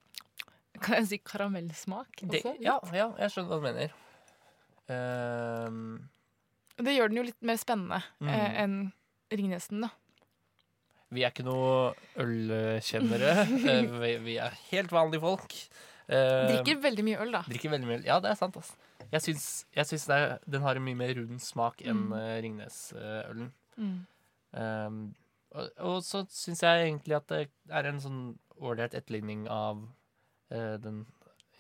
Kan 0.79 0.99
jeg 1.01 1.07
si 1.09 1.19
karamellsmak 1.25 2.21
Det, 2.29 2.43
ja, 2.61 2.75
ja, 2.93 3.07
jeg 3.19 3.31
skjønner 3.33 3.49
hva 3.49 3.57
du 3.57 3.65
mener. 3.65 3.95
Ehm, 4.93 6.09
Det 6.77 6.93
gjør 6.93 7.09
den 7.09 7.17
jo 7.17 7.23
litt 7.31 7.41
mer 7.43 7.57
spennende 7.57 8.03
Mm. 8.21 8.29
enn 8.63 8.93
Ringnesen, 9.33 9.81
da. 9.87 9.91
vi 11.11 11.23
er 11.25 11.31
ikke 11.33 11.45
noe 11.47 11.95
ølkjennere. 12.23 13.35
Eh, 13.73 13.87
vi, 14.03 14.11
vi 14.27 14.35
er 14.43 14.55
helt 14.71 14.93
vanlige 14.95 15.23
folk. 15.25 15.55
Ehm, 16.07 16.51
Drikker 16.53 16.81
veldig 16.85 17.05
mye 17.07 17.21
øl, 17.25 17.33
da. 17.35 17.41
Drikker 17.49 17.73
veldig 17.73 17.89
mye 17.89 17.99
øl. 18.01 18.05
Ja, 18.07 18.19
det 18.23 18.31
er 18.31 18.39
sant. 18.39 18.57
ass. 18.61 18.73
Jeg 19.13 19.23
syns, 19.23 19.47
jeg 19.75 19.87
syns 19.87 20.05
det 20.11 20.17
er, 20.19 20.35
den 20.51 20.63
har 20.67 20.79
en 20.79 20.85
mye 20.87 20.99
mer 20.99 21.13
rund 21.19 21.41
smak 21.43 21.83
enn 21.83 22.05
Mm. 22.09 22.13
uh, 22.15 22.37
Ringnes-ølen. 22.45 23.51
Mm. 23.77 23.97
Um, 24.57 25.01
og, 25.57 25.69
og 25.91 25.99
så 26.07 26.25
syns 26.33 26.63
jeg 26.65 26.87
egentlig 26.89 27.17
at 27.19 27.27
det 27.31 27.41
er 27.71 27.89
en 27.91 28.01
sånn 28.03 28.21
ålreit 28.63 28.95
etterligning 28.99 29.45
av 29.53 29.83
uh, 30.53 30.77
den 30.83 31.05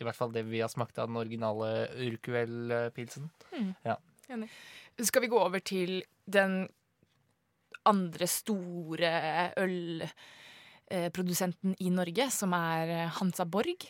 I 0.01 0.05
hvert 0.07 0.17
fall 0.19 0.33
det 0.35 0.43
vi 0.49 0.59
har 0.63 0.69
smakt 0.73 0.99
av 1.01 1.09
den 1.11 1.17
originale 1.21 1.87
Urquell-pilsen. 2.07 3.31
Skal 5.07 5.23
vi 5.25 5.31
gå 5.33 5.39
over 5.41 5.63
til 5.65 6.03
den 6.27 6.67
andre 7.89 8.27
store 8.31 9.11
ølprodusenten 10.91 11.75
i 11.83 11.91
Norge, 11.95 12.29
som 12.35 12.55
er 12.57 13.09
Hansa 13.19 13.45
Borg. 13.49 13.87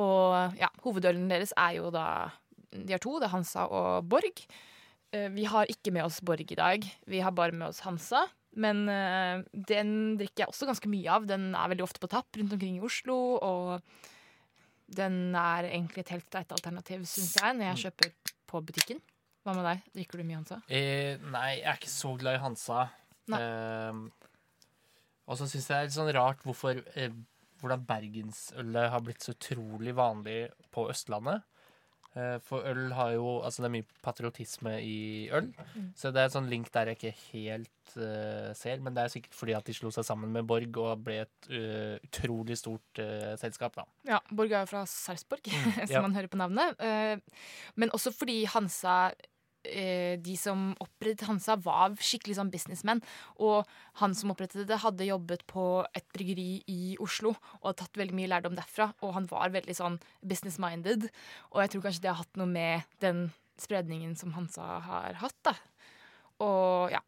Og 0.00 0.56
ja, 0.58 0.68
hovedølen 0.84 1.28
deres 1.30 1.52
er 1.58 1.76
jo 1.78 1.90
da 1.92 2.06
De 2.72 2.88
har 2.94 3.02
to, 3.04 3.18
det 3.20 3.26
er 3.28 3.34
Hansa 3.34 3.66
og 3.68 4.06
Borg. 4.08 4.40
Eh, 5.12 5.28
Vi 5.34 5.44
har 5.44 5.68
ikke 5.68 5.92
med 5.92 6.06
oss 6.06 6.20
Borg 6.24 6.40
i 6.50 6.56
dag. 6.56 6.86
Vi 7.06 7.20
har 7.20 7.30
bare 7.36 7.52
med 7.52 7.68
oss 7.68 7.82
Hansa. 7.84 8.22
Men 8.56 8.88
eh, 8.88 9.42
den 9.52 10.16
drikker 10.20 10.44
jeg 10.44 10.48
også 10.52 10.66
ganske 10.70 10.88
mye 10.88 11.08
av. 11.12 11.26
Den 11.28 11.50
er 11.54 11.68
veldig 11.72 11.84
ofte 11.84 12.00
på 12.00 12.08
tapp 12.08 12.32
rundt 12.40 12.52
omkring 12.56 12.78
i 12.78 12.84
Oslo. 12.84 13.36
Og 13.44 13.82
den 14.92 15.34
er 15.36 15.68
egentlig 15.68 16.00
et 16.06 16.14
helt 16.16 16.30
greit 16.32 16.52
alternativ, 16.52 17.04
syns 17.08 17.36
jeg, 17.40 17.56
når 17.56 17.70
jeg 17.70 17.82
kjøper 17.86 18.10
på 18.48 18.60
butikken. 18.64 19.00
Hva 19.44 19.54
med 19.56 19.64
deg? 19.68 19.84
Drikker 19.96 20.20
du 20.20 20.24
mye 20.28 20.40
Hansa? 20.40 20.60
Eh, 20.72 21.20
nei, 21.32 21.58
jeg 21.60 21.68
er 21.68 21.78
ikke 21.80 21.92
så 21.92 22.12
glad 22.20 22.36
i 22.38 22.42
Hansa. 22.44 22.82
Um, 23.38 24.02
og 25.30 25.38
så 25.38 25.46
syns 25.46 25.68
jeg 25.68 25.70
det 25.70 25.78
er 25.78 25.88
litt 25.88 25.96
sånn 25.96 26.12
rart 26.16 26.42
hvorfor 26.44 26.82
eh, 26.98 27.14
hvordan 27.62 27.86
bergensølet 27.86 28.90
har 28.90 29.02
blitt 29.06 29.22
så 29.24 29.36
utrolig 29.36 29.94
vanlig 29.96 30.40
på 30.74 30.88
Østlandet. 30.90 31.46
Eh, 32.12 32.34
for 32.44 32.66
øl 32.68 32.90
har 32.92 33.14
jo 33.14 33.28
Altså, 33.40 33.62
det 33.62 33.68
er 33.70 33.74
mye 33.78 34.00
patriotisme 34.04 34.72
i 34.84 35.30
øl. 35.32 35.48
Mm. 35.74 35.92
Så 35.96 36.10
det 36.12 36.20
er 36.20 36.28
en 36.28 36.34
sånn 36.34 36.50
link 36.50 36.68
der 36.74 36.90
jeg 36.90 36.98
ikke 36.98 37.14
helt 37.32 37.94
uh, 37.96 38.52
ser. 38.58 38.82
Men 38.84 38.96
det 38.96 39.04
er 39.04 39.14
sikkert 39.14 39.38
fordi 39.38 39.56
at 39.56 39.66
de 39.66 39.76
slo 39.76 39.92
seg 39.94 40.04
sammen 40.04 40.34
med 40.34 40.46
Borg 40.48 40.76
og 40.82 41.06
ble 41.06 41.22
et 41.22 41.48
uh, 41.48 41.96
utrolig 42.04 42.58
stort 42.60 43.00
uh, 43.00 43.32
selskap, 43.40 43.78
da. 43.78 43.86
Ja, 44.10 44.20
Borg 44.28 44.52
er 44.52 44.66
jo 44.66 44.72
fra 44.74 44.84
Sarpsborg, 44.84 45.48
som 45.86 45.94
ja. 45.96 46.04
man 46.04 46.18
hører 46.18 46.28
på 46.28 46.40
navnet. 46.40 46.84
Men 47.80 47.94
også 47.96 48.12
fordi 48.14 48.42
Hansa 48.50 49.12
De 49.62 50.34
som 50.36 50.72
opprettet 50.82 51.26
Hansa, 51.28 51.54
var 51.62 51.94
skikkelig 52.02 52.34
sånn 52.38 52.50
businessmenn. 52.50 53.02
Og 53.38 53.66
han 54.00 54.14
som 54.18 54.32
opprettet 54.34 54.66
det, 54.66 54.80
hadde 54.82 55.06
jobbet 55.06 55.44
på 55.46 55.84
et 55.94 56.06
bryggeri 56.14 56.62
i 56.66 56.96
Oslo 57.02 57.30
og 57.60 57.68
hadde 57.68 57.78
tatt 57.84 58.00
veldig 58.00 58.16
mye 58.18 58.30
lærdom 58.32 58.56
derfra. 58.58 58.88
Og 59.02 59.14
han 59.14 59.28
var 59.30 59.54
veldig 59.54 59.76
sånn 59.78 60.00
business-minded. 60.26 61.06
Og 61.52 61.62
jeg 61.62 61.70
tror 61.76 61.86
kanskje 61.86 62.02
det 62.02 62.10
har 62.10 62.20
hatt 62.24 62.40
noe 62.40 62.50
med 62.50 62.82
den 63.04 63.28
spredningen 63.62 64.16
som 64.18 64.32
Hansa 64.34 64.80
har 64.82 65.14
hatt, 65.22 65.38
da. 65.46 65.54
Og 66.42 66.90
ja, 66.90 66.98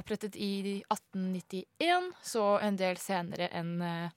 opprettet 0.00 0.36
i 0.40 0.80
1891, 0.88 2.12
så 2.24 2.44
en 2.64 2.78
del 2.80 2.96
senere 2.96 3.50
enn 3.52 3.74
eh, 3.84 4.14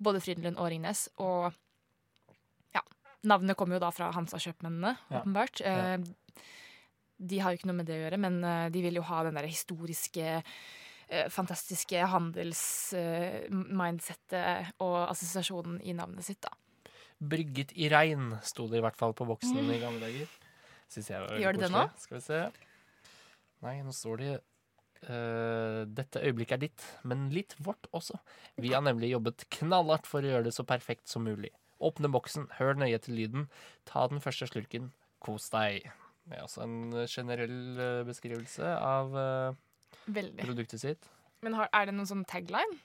både 0.00 0.22
Frydenlund 0.24 0.56
og 0.62 0.70
Ringnes. 0.72 1.02
Og 1.20 1.50
ja, 2.72 2.80
navnet 3.28 3.58
kommer 3.58 3.76
jo 3.76 3.82
da 3.84 3.90
fra 3.92 4.08
Hansa-kjøpmennene, 4.16 4.94
Ja. 5.10 5.20
åpenbart. 5.20 5.60
Ja. 5.60 5.76
Eh, 5.98 5.98
De 7.18 7.40
har 7.42 7.50
jo 7.50 7.56
ikke 7.58 7.70
noe 7.70 7.80
med 7.80 7.88
det 7.90 7.96
å 7.98 8.02
gjøre, 8.04 8.18
men 8.22 8.34
eh, 8.46 8.70
de 8.74 8.80
vil 8.84 8.98
jo 9.00 9.08
ha 9.10 9.18
den 9.26 9.36
der 9.38 9.48
historiske 9.50 10.26
eh, 10.38 11.26
Fantastiske 11.34 11.98
handelsmindsettet 12.14 14.50
og 14.84 14.98
assosiasjonen 15.08 15.76
i 15.82 15.92
navnet 15.98 16.24
sitt, 16.26 16.42
da. 16.44 16.50
Brygget 17.18 17.70
i 17.74 17.88
regn, 17.90 18.38
sto 18.46 18.68
det 18.70 18.78
i 18.78 18.84
hvert 18.84 18.98
fall 18.98 19.14
på 19.18 19.26
boksen 19.26 19.58
i 19.58 19.80
gamle 19.82 20.00
dager. 20.04 20.28
Synes 20.88 21.10
jeg 21.10 21.20
var 21.24 21.38
Gjør 21.42 21.52
det 21.56 21.62
det 21.64 21.70
koselig. 21.72 22.02
Skal 22.04 22.16
vi 22.16 22.22
se. 22.28 22.40
Nei, 23.66 23.76
nå 23.82 23.92
står 23.96 24.16
det 24.22 24.32
Uh, 24.98 25.86
Dette 25.86 26.18
øyeblikket 26.26 26.56
er 26.56 26.62
ditt, 26.64 26.82
men 27.06 27.30
litt 27.30 27.54
vårt 27.62 27.86
også. 27.94 28.18
Vi 28.58 28.74
har 28.74 28.82
nemlig 28.82 29.12
jobbet 29.12 29.44
knallhardt 29.54 30.10
for 30.10 30.18
å 30.24 30.30
gjøre 30.32 30.48
det 30.48 30.54
så 30.56 30.64
perfekt 30.66 31.06
som 31.06 31.22
mulig. 31.22 31.52
Åpne 31.78 32.10
boksen, 32.10 32.48
hør 32.58 32.74
nøye 32.80 32.98
til 33.02 33.14
lyden, 33.14 33.46
ta 33.86 34.08
den 34.10 34.20
første 34.24 34.46
slurken, 34.50 34.90
kos 35.22 35.46
deg. 35.54 35.86
Er 36.30 36.42
altså 36.44 36.62
en 36.66 36.76
generell 37.08 37.78
eh, 37.80 38.02
beskrivelse 38.08 38.68
av 38.84 39.14
eh, 39.16 39.54
Veldig. 40.12 40.42
produktet 40.44 40.80
sitt. 40.82 41.08
Men 41.44 41.54
har, 41.56 41.68
er 41.72 41.88
det 41.88 41.94
noen 41.96 42.08
sånn 42.10 42.24
tagline? 42.28 42.78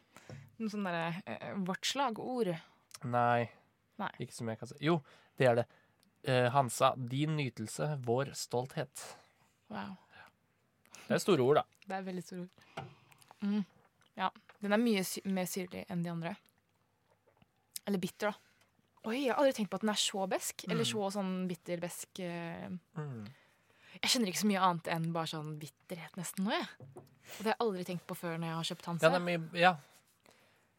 Noen 0.60 0.70
sånn 0.72 0.86
derre 0.88 1.10
eh, 1.28 1.54
Vårt 1.68 1.88
slagord? 1.90 2.54
Nei, 3.04 3.50
Nei. 4.00 4.12
ikke 4.24 4.36
som 4.38 4.48
jeg 4.52 4.60
kan 4.62 4.70
si. 4.72 4.78
Jo, 4.86 5.00
det 5.42 5.50
er 5.50 5.58
det. 5.60 5.66
eh, 6.30 6.48
Hansa, 6.54 6.94
din 6.96 7.36
nytelse, 7.36 7.90
vår 8.06 8.32
stolthet. 8.38 9.04
Wow. 9.74 9.98
Det 11.04 11.18
er 11.18 11.20
store 11.24 11.44
ord, 11.44 11.60
da. 11.60 11.66
Det 11.84 11.98
er 11.98 12.06
veldig 12.08 12.24
store 12.24 12.46
ord. 12.46 12.88
Mm. 13.44 13.64
Ja. 14.16 14.30
Den 14.64 14.72
er 14.78 14.80
mye 14.80 15.02
sy 15.04 15.20
mer 15.28 15.50
syrlig 15.52 15.84
enn 15.92 16.04
de 16.06 16.12
andre. 16.14 16.36
Eller 17.84 18.00
bitter, 18.00 18.32
da. 18.32 18.53
Oi, 19.04 19.18
jeg 19.26 19.34
har 19.34 19.42
aldri 19.42 19.56
tenkt 19.58 19.72
på 19.74 19.80
at 19.80 19.84
den 19.84 19.92
er 19.92 20.00
så 20.00 20.28
besk. 20.32 20.64
Eller 20.70 20.88
så 20.88 21.10
sånn 21.12 21.32
bitter-besk. 21.50 22.20
eh. 22.24 22.70
Jeg 24.02 24.12
kjenner 24.14 24.32
ikke 24.32 24.42
så 24.42 24.50
mye 24.50 24.62
annet 24.68 24.88
enn 24.96 25.10
bare 25.16 25.30
sånn 25.30 25.58
bitterhet 25.62 26.16
nesten 26.18 26.48
nå, 26.48 26.54
jeg. 26.56 26.70
Og 26.94 27.42
det 27.44 27.50
har 27.50 27.54
jeg 27.54 27.62
aldri 27.66 27.84
tenkt 27.88 28.08
på 28.10 28.18
før 28.18 28.38
når 28.38 28.48
jeg 28.50 28.58
har 28.60 28.70
kjøpt 28.70 28.88
Hansa. 28.92 29.12
Ja, 29.12 29.20
nei, 29.20 29.38
Ja. 29.60 29.76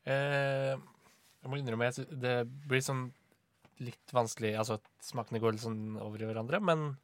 Eh, 0.04 0.74
jeg 0.74 1.48
må 1.48 1.56
innrømme 1.56 1.88
det 2.20 2.34
blir 2.68 2.82
sånn 2.84 3.06
litt 3.80 4.12
vanskelig 4.12 4.50
Altså, 4.60 4.76
smakene 5.00 5.40
går 5.40 5.56
litt 5.56 5.64
sånn 5.64 5.96
over 5.96 6.20
i 6.20 6.28
hverandre, 6.28 6.60
men 6.60 6.98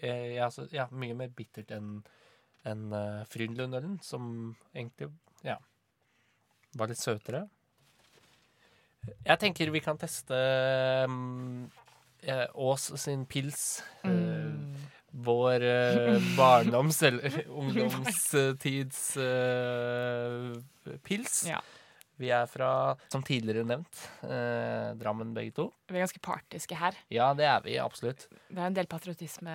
eh, 0.00 0.38
ja, 0.38 0.48
så, 0.52 0.64
ja, 0.72 0.88
mye 0.90 1.16
mer 1.18 1.28
bittert 1.28 1.70
enn 1.76 1.98
en, 2.68 2.88
uh, 2.92 3.24
Frydenlund-ølen, 3.30 3.98
som 4.04 4.56
egentlig 4.74 5.08
ja, 5.46 5.56
var 6.76 6.90
litt 6.90 7.00
søtere. 7.00 7.46
Jeg 9.24 9.40
tenker 9.40 9.72
vi 9.72 9.82
kan 9.84 9.98
teste 10.00 10.36
um, 11.08 11.66
eh, 12.22 12.46
Ås 12.54 12.90
sin 13.00 13.26
pils. 13.28 13.82
Mm. 14.04 14.14
Uh, 14.14 14.86
vår 15.24 15.64
uh, 15.64 16.28
barndoms- 16.38 17.02
eller 17.08 17.40
ungdomstids 17.48 19.16
uh, 19.16 20.54
pils. 21.04 21.42
Ja. 21.48 21.62
Vi 22.18 22.32
er 22.34 22.48
fra, 22.50 22.96
som 23.12 23.22
tidligere 23.22 23.62
nevnt, 23.62 24.00
eh, 24.26 24.88
Drammen 24.98 25.30
begge 25.36 25.52
to. 25.54 25.66
Vi 25.86 25.94
er 25.94 26.02
ganske 26.02 26.22
partiske 26.22 26.74
her. 26.74 26.96
Ja, 27.14 27.28
det 27.38 27.46
er 27.46 27.60
vi 27.62 27.76
absolutt. 27.78 28.24
Det 28.48 28.58
er 28.58 28.66
en 28.66 28.74
del 28.74 28.88
patriotisme 28.90 29.54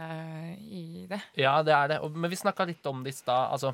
i 0.63 1.03
det. 1.09 1.19
Ja, 1.35 1.57
det 1.67 1.73
er 1.75 1.91
det. 1.91 1.97
Og, 2.05 2.15
men 2.15 2.31
vi 2.31 2.39
snakka 2.39 2.63
litt 2.69 2.87
om 2.87 3.03
det 3.03 3.11
i 3.11 3.17
stad. 3.17 3.51
Altså 3.51 3.73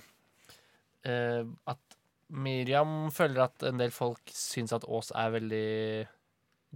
eh, 1.05 1.45
at 1.69 1.98
Miriam 2.29 3.09
føler 3.13 3.47
at 3.47 3.65
en 3.65 3.81
del 3.81 3.93
folk 3.93 4.31
syns 4.33 4.73
at 4.75 4.85
Ås 4.85 5.11
er 5.17 5.33
veldig 5.33 5.69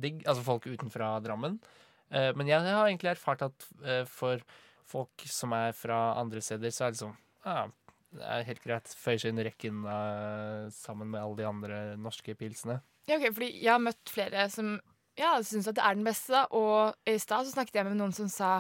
digg. 0.02 0.24
Altså 0.26 0.46
folk 0.46 0.68
utenfra 0.68 1.16
Drammen. 1.24 1.60
Eh, 2.14 2.32
men 2.38 2.50
jeg 2.50 2.62
har 2.66 2.88
egentlig 2.88 3.14
erfart 3.14 3.46
at 3.46 3.68
eh, 3.86 4.04
for 4.10 4.42
folk 4.90 5.26
som 5.30 5.54
er 5.58 5.76
fra 5.78 6.20
andre 6.20 6.42
steder, 6.44 6.74
så 6.74 6.88
er 6.88 6.94
det 6.94 7.02
sånn 7.02 7.18
ja, 7.44 7.68
det 8.14 8.24
er 8.30 8.48
helt 8.48 8.64
greit. 8.64 8.96
Føyer 8.98 9.22
seg 9.22 9.34
inn 9.34 9.42
i 9.42 9.48
rekken 9.50 9.84
eh, 9.90 10.72
sammen 10.74 11.12
med 11.12 11.22
alle 11.22 11.40
de 11.42 11.48
andre 11.50 11.84
norske 12.00 12.36
pilsene. 12.40 12.80
Ja, 13.10 13.18
ok, 13.18 13.30
fordi 13.36 13.52
jeg 13.58 13.72
har 13.74 13.84
møtt 13.84 14.12
flere 14.12 14.48
som 14.54 14.78
ja, 15.20 15.36
syns 15.46 15.68
at 15.70 15.78
det 15.78 15.86
er 15.86 15.98
den 15.98 16.08
beste. 16.08 16.34
da. 16.34 16.46
Og 16.56 17.10
i 17.10 17.18
stad 17.22 17.50
snakket 17.50 17.82
jeg 17.82 17.90
med 17.90 18.00
noen 18.00 18.16
som 18.16 18.30
sa 18.32 18.56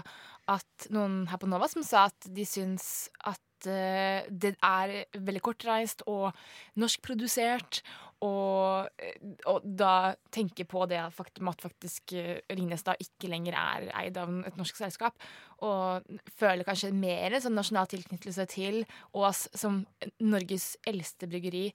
at 0.51 0.87
noen 0.91 1.23
her 1.31 1.39
på 1.39 1.49
Nova 1.49 1.69
som 1.71 1.85
sa 1.87 2.07
at 2.09 2.27
de 2.35 2.45
syns 2.47 3.07
at 3.29 3.67
eh, 3.69 4.25
det 4.27 4.55
er 4.59 4.95
veldig 5.15 5.43
kortreist 5.43 6.03
og 6.11 6.33
norskprodusert. 6.79 7.79
Og, 8.23 8.89
eh, 9.03 9.23
og 9.51 9.63
da 9.63 10.13
tenke 10.35 10.65
på 10.67 10.83
det 10.91 11.01
faktum 11.15 11.51
at 11.51 11.63
faktisk 11.63 12.15
eh, 12.19 12.43
Ringnes 12.51 12.83
da 12.87 12.95
ikke 12.99 13.31
lenger 13.31 13.55
er 13.59 13.89
eid 14.03 14.19
av 14.19 14.35
et 14.43 14.59
norsk 14.59 14.79
selskap. 14.79 15.15
Og 15.63 16.03
føler 16.39 16.67
kanskje 16.67 16.93
mer 16.95 17.35
en 17.35 17.45
sånn 17.47 17.57
nasjonal 17.59 17.87
tilknyttelse 17.91 18.47
til 18.51 18.83
Ås 19.15 19.47
som 19.55 19.83
Norges 20.23 20.73
eldste 20.87 21.31
bryggeri 21.31 21.69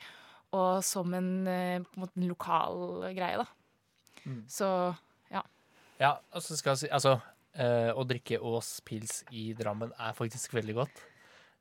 og 0.56 0.80
som 0.84 1.12
en, 1.12 1.32
på 1.44 1.52
en, 1.52 2.00
måte 2.00 2.16
en 2.16 2.30
lokal 2.30 2.78
greie, 3.12 3.36
da. 3.36 3.44
Mm. 4.24 4.40
Så 4.48 4.68
Ja, 5.98 6.14
altså 6.32 6.56
skal 6.56 6.70
jeg 6.74 6.78
si 6.78 6.88
Altså, 6.94 7.18
å 7.58 8.04
drikke 8.06 8.38
Ås 8.40 8.78
pils 8.86 9.22
i 9.34 9.48
Drammen 9.58 9.90
er 9.98 10.12
faktisk 10.14 10.52
veldig 10.54 10.74
godt. 10.78 11.00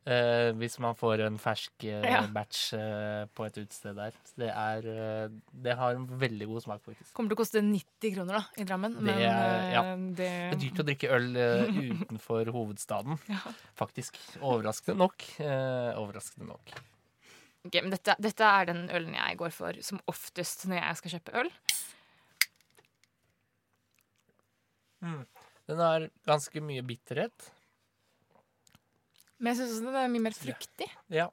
Eh, 0.08 0.54
hvis 0.56 0.78
man 0.80 0.96
får 0.96 1.20
en 1.26 1.36
fersk 1.42 1.84
eh, 1.84 2.06
Ja. 2.08 2.22
batch 2.32 2.70
eh, 2.78 3.26
på 3.36 3.44
et 3.44 3.58
utested 3.60 3.98
der. 3.98 4.14
Det 4.40 4.48
er 4.54 4.86
eh, 4.88 5.34
Det 5.52 5.74
har 5.76 5.98
en 5.98 6.06
veldig 6.08 6.48
god 6.48 6.64
smak, 6.64 6.80
faktisk. 6.86 7.12
kommer 7.18 7.34
til 7.34 7.36
å 7.36 7.42
koste 7.42 7.60
90 7.66 8.14
kroner 8.16 8.38
da, 8.38 8.44
i 8.56 8.64
Drammen. 8.70 8.96
Det 8.96 9.04
men 9.04 9.20
ja. 9.20 9.82
eh, 9.84 10.06
det, 10.16 10.30
Det 10.30 10.56
er 10.56 10.62
dyrt 10.62 10.80
å 10.80 10.86
drikke 10.88 11.10
øl 11.18 11.28
eh, 11.36 11.82
utenfor 11.98 12.54
hovedstaden, 12.56 13.20
Ja. 13.34 13.42
faktisk. 13.76 14.16
Overraskende 14.40 14.96
nok. 15.02 15.28
Eh, 15.44 15.92
overraskende 16.00 16.48
nok. 16.54 16.72
Ok, 17.68 17.82
men 17.82 17.92
dette, 17.92 18.16
dette 18.24 18.48
er 18.48 18.70
den 18.70 18.86
ølen 18.96 19.12
jeg 19.18 19.36
går 19.44 19.52
for 19.52 19.76
som 19.84 20.00
oftest 20.08 20.70
når 20.72 20.80
jeg 20.86 21.02
skal 21.02 21.18
kjøpe 21.18 21.36
øl. 21.44 21.52
Den 25.68 25.82
har 25.84 26.08
ganske 26.28 26.62
mye 26.64 26.84
bitterhet. 26.88 27.50
Men 29.38 29.54
jeg 29.54 29.60
syns 29.68 29.84
den 29.84 29.96
er 30.00 30.08
mye 30.10 30.24
mer 30.30 30.36
fruktig. 30.38 30.88
Ja. 31.14 31.28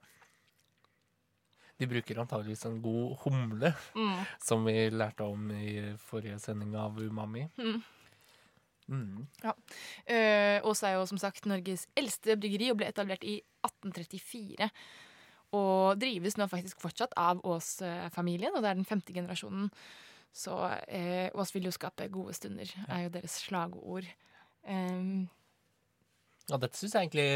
De 1.79 1.87
bruker 1.91 2.19
antageligvis 2.21 2.65
en 2.69 2.77
god 2.83 3.17
humle, 3.25 3.73
Mm. 3.95 4.25
som 4.39 4.63
vi 4.65 4.89
lærte 4.91 5.25
om 5.25 5.49
i 5.51 5.95
forrige 5.99 6.39
sending 6.39 6.75
av 6.79 6.95
Umami. 7.01 7.49
Mm. 7.57 7.81
Mm. 8.87 9.25
Eh, 10.05 10.61
Ås 10.63 10.83
er 10.83 10.93
jo 10.93 11.05
som 11.09 11.17
sagt 11.17 11.45
Norges 11.49 11.87
eldste 11.97 12.37
bryggeri 12.37 12.69
og 12.71 12.77
ble 12.77 12.87
etablert 12.91 13.23
i 13.25 13.41
1834. 13.65 14.69
Og 15.55 15.97
drives 15.99 16.37
nå 16.37 16.47
faktisk 16.51 16.79
fortsatt 16.83 17.13
av 17.17 17.41
Ås-familien, 17.43 18.53
og 18.55 18.61
det 18.61 18.69
er 18.69 18.75
den 18.75 18.85
femte 18.87 19.13
generasjonen. 19.15 19.71
Så 20.35 20.51
eh, 20.91 21.29
oss 21.39 21.53
vil 21.55 21.63
jo 21.69 21.71
skape 21.71 22.09
gode 22.11 22.33
stunder, 22.35 22.67
er 22.91 23.05
jo 23.05 23.11
deres 23.13 23.37
slagord. 23.45 24.07
Um, 24.67 25.29
ja, 26.49 26.57
dette 26.59 26.75
syns 26.75 26.95
jeg 26.97 27.05
egentlig 27.07 27.27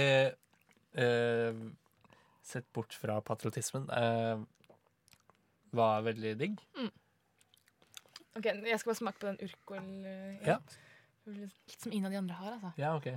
eh, 1.00 1.60
Sett 2.50 2.66
bort 2.74 2.96
fra 2.98 3.20
patriotismen 3.22 3.86
eh, 3.94 4.40
var 5.78 6.02
veldig 6.02 6.32
digg. 6.40 6.56
ok, 8.36 8.46
Jeg 8.66 8.80
skal 8.82 8.90
bare 8.90 9.00
smake 9.00 9.20
på 9.22 9.28
den 9.30 9.40
Urkol. 9.46 9.90
eh, 10.10 10.48
Ja. 10.48 10.58
Litt 11.30 11.78
som 11.84 11.92
ingen 11.94 12.06
av 12.10 12.12
de 12.12 12.18
andre 12.18 12.34
har, 12.40 12.52
altså. 12.58 12.72
Ja, 12.82 12.96
ok. 12.98 13.12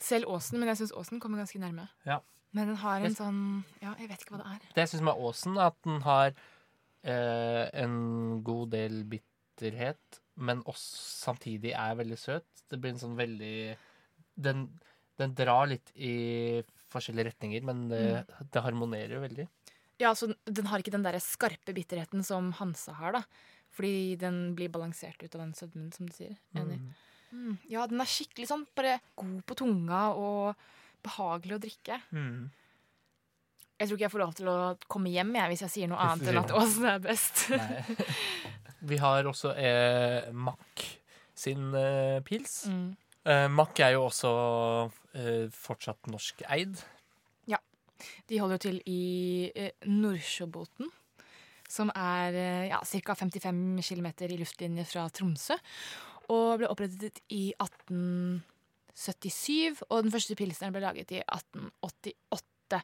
Selv 0.00 0.28
Åsen, 0.32 0.58
men 0.60 0.68
jeg 0.72 0.78
syns 0.82 0.92
Åsen 0.96 1.20
kommer 1.20 1.40
ganske 1.42 1.60
nærme. 1.60 1.86
Ja. 2.06 2.18
Men 2.54 2.68
den 2.70 2.76
har 2.76 2.96
en 2.98 3.04
Jeg- 3.04 3.16
sånn 3.16 3.64
Ja, 3.82 3.94
jeg 3.98 4.08
vet 4.08 4.20
ikke 4.24 4.36
hva 4.36 4.42
det 4.42 4.46
er. 4.46 4.58
Det 4.74 4.82
jeg 4.84 4.88
syns 4.88 5.02
med 5.02 5.14
Åsen, 5.16 5.56
er 5.58 5.66
at 5.66 5.82
den 5.84 6.00
har 6.02 6.32
eh, 7.04 7.64
en 7.84 8.42
god 8.46 8.70
del 8.74 9.02
bitterhet, 9.04 10.20
men 10.36 10.62
også 10.66 10.98
samtidig 11.30 11.74
er 11.78 11.94
veldig 12.00 12.18
søt. 12.18 12.46
Det 12.70 12.80
blir 12.80 12.94
en 12.94 13.02
sånn 13.02 13.16
veldig 13.18 13.76
Den, 14.34 14.64
den 15.20 15.34
drar 15.38 15.68
litt 15.70 15.92
i 15.94 16.62
forskjellige 16.90 17.28
retninger, 17.30 17.62
men 17.62 17.84
det, 17.88 18.24
det 18.50 18.62
harmonerer 18.64 19.20
veldig. 19.22 19.44
Ja, 20.02 20.10
så 20.18 20.32
den- 20.44 20.66
har 20.66 20.82
ikke 20.82 20.90
den 20.90 21.04
der 21.06 21.20
skarpe 21.22 21.70
bitterheten 21.76 22.24
som 22.26 22.50
Hansa 22.58 22.92
har, 22.98 23.12
da. 23.12 23.22
Fordi 23.70 24.16
den 24.18 24.54
blir 24.56 24.68
balansert 24.70 25.22
ut 25.22 25.34
av 25.36 25.40
den 25.44 25.54
sødmen, 25.54 25.92
som 25.94 26.06
du 26.06 26.12
sier. 26.14 26.34
Enig. 26.54 26.80
Mm. 27.32 27.58
Ja, 27.70 27.86
den 27.90 28.00
er 28.02 28.10
skikkelig 28.10 28.46
sånn 28.50 28.66
bare 28.74 29.00
god 29.18 29.40
på 29.46 29.56
tunga 29.58 30.02
og 30.18 30.54
behagelig 31.02 31.56
å 31.56 31.62
drikke. 31.62 32.00
Mm. 32.14 32.50
Jeg 33.78 33.88
tror 33.88 33.98
ikke 33.98 34.06
jeg 34.06 34.14
får 34.14 34.22
lov 34.22 34.34
til 34.38 34.50
å 34.50 34.58
komme 34.90 35.12
hjem 35.12 35.34
jeg, 35.34 35.50
hvis 35.52 35.64
jeg 35.66 35.74
sier 35.74 35.90
noe 35.90 36.02
annet 36.04 36.30
enn 36.30 36.42
at. 36.44 36.54
Åsen 36.54 36.90
er 36.92 37.00
best. 37.02 37.46
Vi 38.84 38.98
har 39.00 39.26
også 39.26 39.54
eh, 39.58 40.30
Mack 40.32 40.84
sin 41.34 41.72
eh, 41.74 42.20
pils. 42.26 42.66
Mm. 42.70 42.90
Eh, 43.24 43.46
Mack 43.50 43.80
er 43.82 43.96
jo 43.96 44.06
også 44.06 44.34
eh, 45.16 45.46
fortsatt 45.50 46.10
norskeid. 46.12 46.84
De 48.28 48.38
holder 48.40 48.58
jo 48.58 48.62
til 48.66 48.78
i 48.90 49.50
eh, 49.54 49.70
Nordsjøbotn, 49.90 50.88
som 51.70 51.90
er 51.94 52.34
eh, 52.38 52.68
ja, 52.70 52.80
ca. 52.84 53.14
55 53.18 53.82
km 53.88 54.06
i 54.26 54.38
luftlinje 54.40 54.84
fra 54.88 55.02
Tromsø. 55.12 55.56
Og 56.32 56.58
ble 56.60 56.66
opprettet 56.72 57.16
i 57.36 57.42
1877, 57.60 59.82
og 59.90 59.98
den 60.06 60.14
første 60.14 60.34
pilsneren 60.38 60.74
ble 60.74 60.82
laget 60.86 61.08
i 61.12 61.18
1888. 61.20 62.80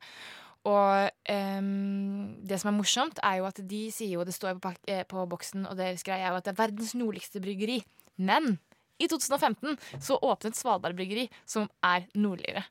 Og 0.69 1.11
um, 1.33 2.37
det 2.45 2.59
som 2.61 2.69
er 2.69 2.77
morsomt, 2.77 3.21
er 3.25 3.39
jo 3.41 3.47
at 3.49 3.61
de 3.71 3.79
sier 3.95 4.19
jo, 4.19 4.25
det 4.29 4.35
står 4.37 4.59
på, 4.61 4.75
eh, 4.93 5.05
på 5.09 5.23
boksen, 5.31 5.65
og 5.71 5.79
deres 5.79 6.05
greie 6.05 6.21
er 6.27 6.35
jo 6.35 6.41
at 6.41 6.45
det 6.45 6.53
er 6.53 6.59
verdens 6.61 6.93
nordligste 6.99 7.41
bryggeri. 7.41 7.79
Men 8.21 8.59
i 9.01 9.09
2015 9.09 9.79
så 10.05 10.19
åpnet 10.21 10.59
Svalbard 10.59 10.97
bryggeri, 10.99 11.31
som 11.49 11.65
er 11.83 12.05
nordligere. 12.15 12.67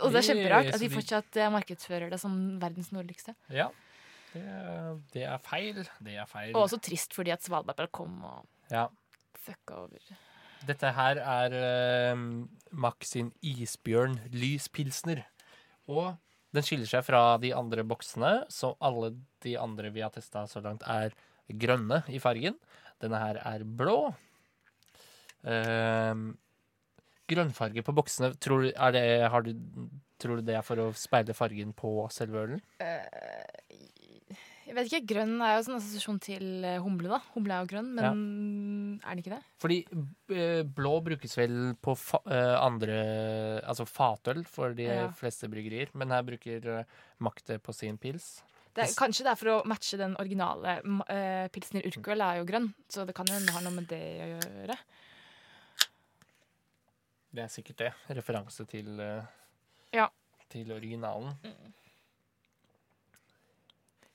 Og 0.00 0.10
det 0.10 0.22
er 0.22 0.28
kjemperart 0.32 0.72
at 0.74 0.80
de 0.80 0.88
fortsatt 0.90 1.36
eh, 1.38 1.52
markedsfører 1.54 2.08
det 2.10 2.18
som 2.22 2.32
verdens 2.62 2.88
nordligste. 2.96 3.36
Ja. 3.52 3.68
Det, 4.32 4.40
er- 4.42 4.96
det 5.12 5.22
er 5.28 5.38
feil. 5.44 5.84
Det 6.02 6.16
er 6.18 6.26
feil. 6.26 6.54
Og 6.56 6.64
også 6.64 6.80
trist 6.82 7.12
fordi 7.14 7.30
at 7.36 7.44
Svalbard 7.44 7.76
bare 7.78 7.92
kom 7.92 8.16
og 8.26 8.46
Ja. 8.72 8.86
fucka 9.44 9.84
over. 9.84 10.00
Dette 10.64 10.90
her 10.96 11.20
er 11.20 11.54
uh, 12.16 12.18
Max 12.72 13.10
sin 13.12 13.28
isbjørn 13.44 14.16
lyspilsner. 14.32 15.20
Og 15.92 16.16
den 16.54 16.66
skiller 16.66 16.88
seg 16.88 17.04
fra 17.06 17.22
de 17.42 17.50
andre 17.56 17.84
boksene, 17.86 18.44
så 18.52 18.74
alle 18.84 19.14
de 19.44 19.56
andre 19.60 19.90
vi 19.94 20.04
har 20.04 20.12
testa 20.14 20.46
så 20.50 20.62
langt, 20.64 20.86
er 20.86 21.14
grønne 21.50 22.02
i 22.08 22.20
fargen. 22.22 22.56
Denne 23.02 23.20
her 23.20 23.40
er 23.42 23.66
blå. 23.66 23.98
Ehm, 25.44 26.30
grønnfarge 27.30 27.84
på 27.84 27.94
boksene, 27.96 28.32
tror, 28.40 28.68
er 28.70 28.94
det, 28.94 29.04
har 29.32 29.44
du, 29.44 29.52
tror 30.20 30.40
du 30.40 30.46
det 30.46 30.56
er 30.58 30.64
for 30.64 30.80
å 30.80 30.92
speile 30.96 31.36
fargen 31.36 31.74
på 31.76 31.96
selve 32.14 32.46
ølen? 32.46 32.64
Uh, 32.80 33.84
jeg 34.64 34.76
vet 34.78 34.88
ikke, 34.88 35.08
Grønn 35.12 35.34
er 35.44 35.58
jo 35.58 35.64
en 35.66 35.76
assosiasjon 35.76 36.18
til 36.24 36.64
eh, 36.64 36.80
humle, 36.80 37.10
da. 37.12 37.18
Humle 37.34 37.52
er 37.52 37.64
jo 37.64 37.70
grønn, 37.74 37.90
men 37.98 38.22
er 39.02 39.14
den 39.14 39.22
ikke 39.22 39.34
det? 39.34 39.42
Fordi 39.62 39.78
eh, 40.34 40.62
blå 40.76 40.94
brukes 41.04 41.36
vel 41.38 41.74
på 41.82 41.94
fa 41.98 42.20
eh, 42.30 42.54
andre 42.60 42.96
Altså 43.64 43.86
fatøl 43.88 44.44
for 44.46 44.74
de 44.76 44.86
Ja. 44.88 45.08
fleste 45.16 45.48
bryggerier, 45.50 45.90
men 45.94 46.10
her 46.14 46.22
bruker 46.22 46.84
Makte 47.20 47.58
på 47.58 47.72
sin 47.74 47.96
pils. 47.98 48.42
det 48.74 48.84
er, 48.84 48.94
kanskje 48.98 49.24
det 49.24 49.30
er 49.32 49.38
for 49.38 49.52
å 49.52 49.64
matche 49.70 49.96
den 50.00 50.16
originale. 50.18 50.80
Uh, 50.82 51.00
eh, 51.08 51.48
Pilsner 51.54 51.84
Urquell 51.86 52.20
er 52.20 52.40
jo 52.40 52.46
grønn, 52.48 52.72
så 52.90 53.04
det 53.06 53.14
kan 53.14 53.26
jo 53.30 53.38
det 53.38 53.54
har 53.54 53.62
noe 53.62 53.76
med 53.76 53.86
det 53.88 54.02
å 54.24 54.28
gjøre. 54.32 54.76
Det 57.34 57.42
er 57.44 57.48
sikkert 57.50 57.78
det. 57.82 57.92
Referanse 58.18 58.66
til, 58.70 58.90
uh, 59.00 59.22
Ja. 59.94 60.08
til 60.50 60.70
originalen. 60.72 61.34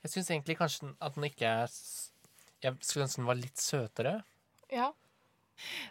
Jeg 0.03 0.11
syns 0.13 0.29
egentlig 0.31 0.55
kanskje 0.57 0.93
at 1.03 1.15
den 1.15 1.23
ikke 1.27 1.47
er 1.47 1.67
Jeg 2.61 2.75
skulle 2.83 3.05
ønske 3.05 3.21
den 3.21 3.27
var 3.27 3.39
litt 3.39 3.57
søtere. 3.63 4.13
Ja. 4.71 4.91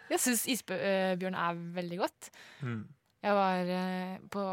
Jeg 0.09 0.19
syns 0.23 0.47
isbjørn 0.49 1.35
er 1.37 1.59
veldig 1.75 1.97
godt. 2.01 2.29
Mm. 2.65 2.83
Jeg 3.21 3.35
var 3.37 3.69
eh, 3.75 4.17
på 4.31 4.43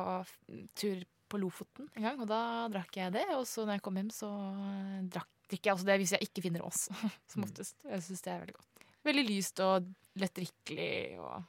tur 0.77 1.05
på 1.31 1.39
Lofoten 1.43 1.89
en 1.97 2.03
gang, 2.05 2.21
og 2.23 2.29
da 2.31 2.41
drakk 2.71 2.97
jeg 3.01 3.13
det. 3.15 3.25
Og 3.35 3.47
så 3.49 3.65
når 3.67 3.79
jeg 3.79 3.83
kom 3.87 3.97
hjem, 3.99 4.11
så 4.15 4.29
eh, 4.29 5.01
drakk, 5.15 5.29
drikker 5.51 5.71
jeg 5.71 5.77
også 5.79 5.87
det 5.89 5.97
hvis 6.03 6.13
jeg 6.17 6.27
ikke 6.29 6.43
finner 6.49 6.67
Ås, 6.67 6.89
som 7.31 7.43
Mm. 7.43 7.47
oftest. 7.49 7.77
Jeg 7.87 8.03
syns 8.03 8.23
det 8.27 8.33
er 8.35 8.41
veldig 8.45 8.57
godt. 8.59 8.87
Veldig 9.07 9.25
lyst 9.31 9.61
og 9.65 9.87
lettdrikkelig 10.19 11.19
og 11.23 11.45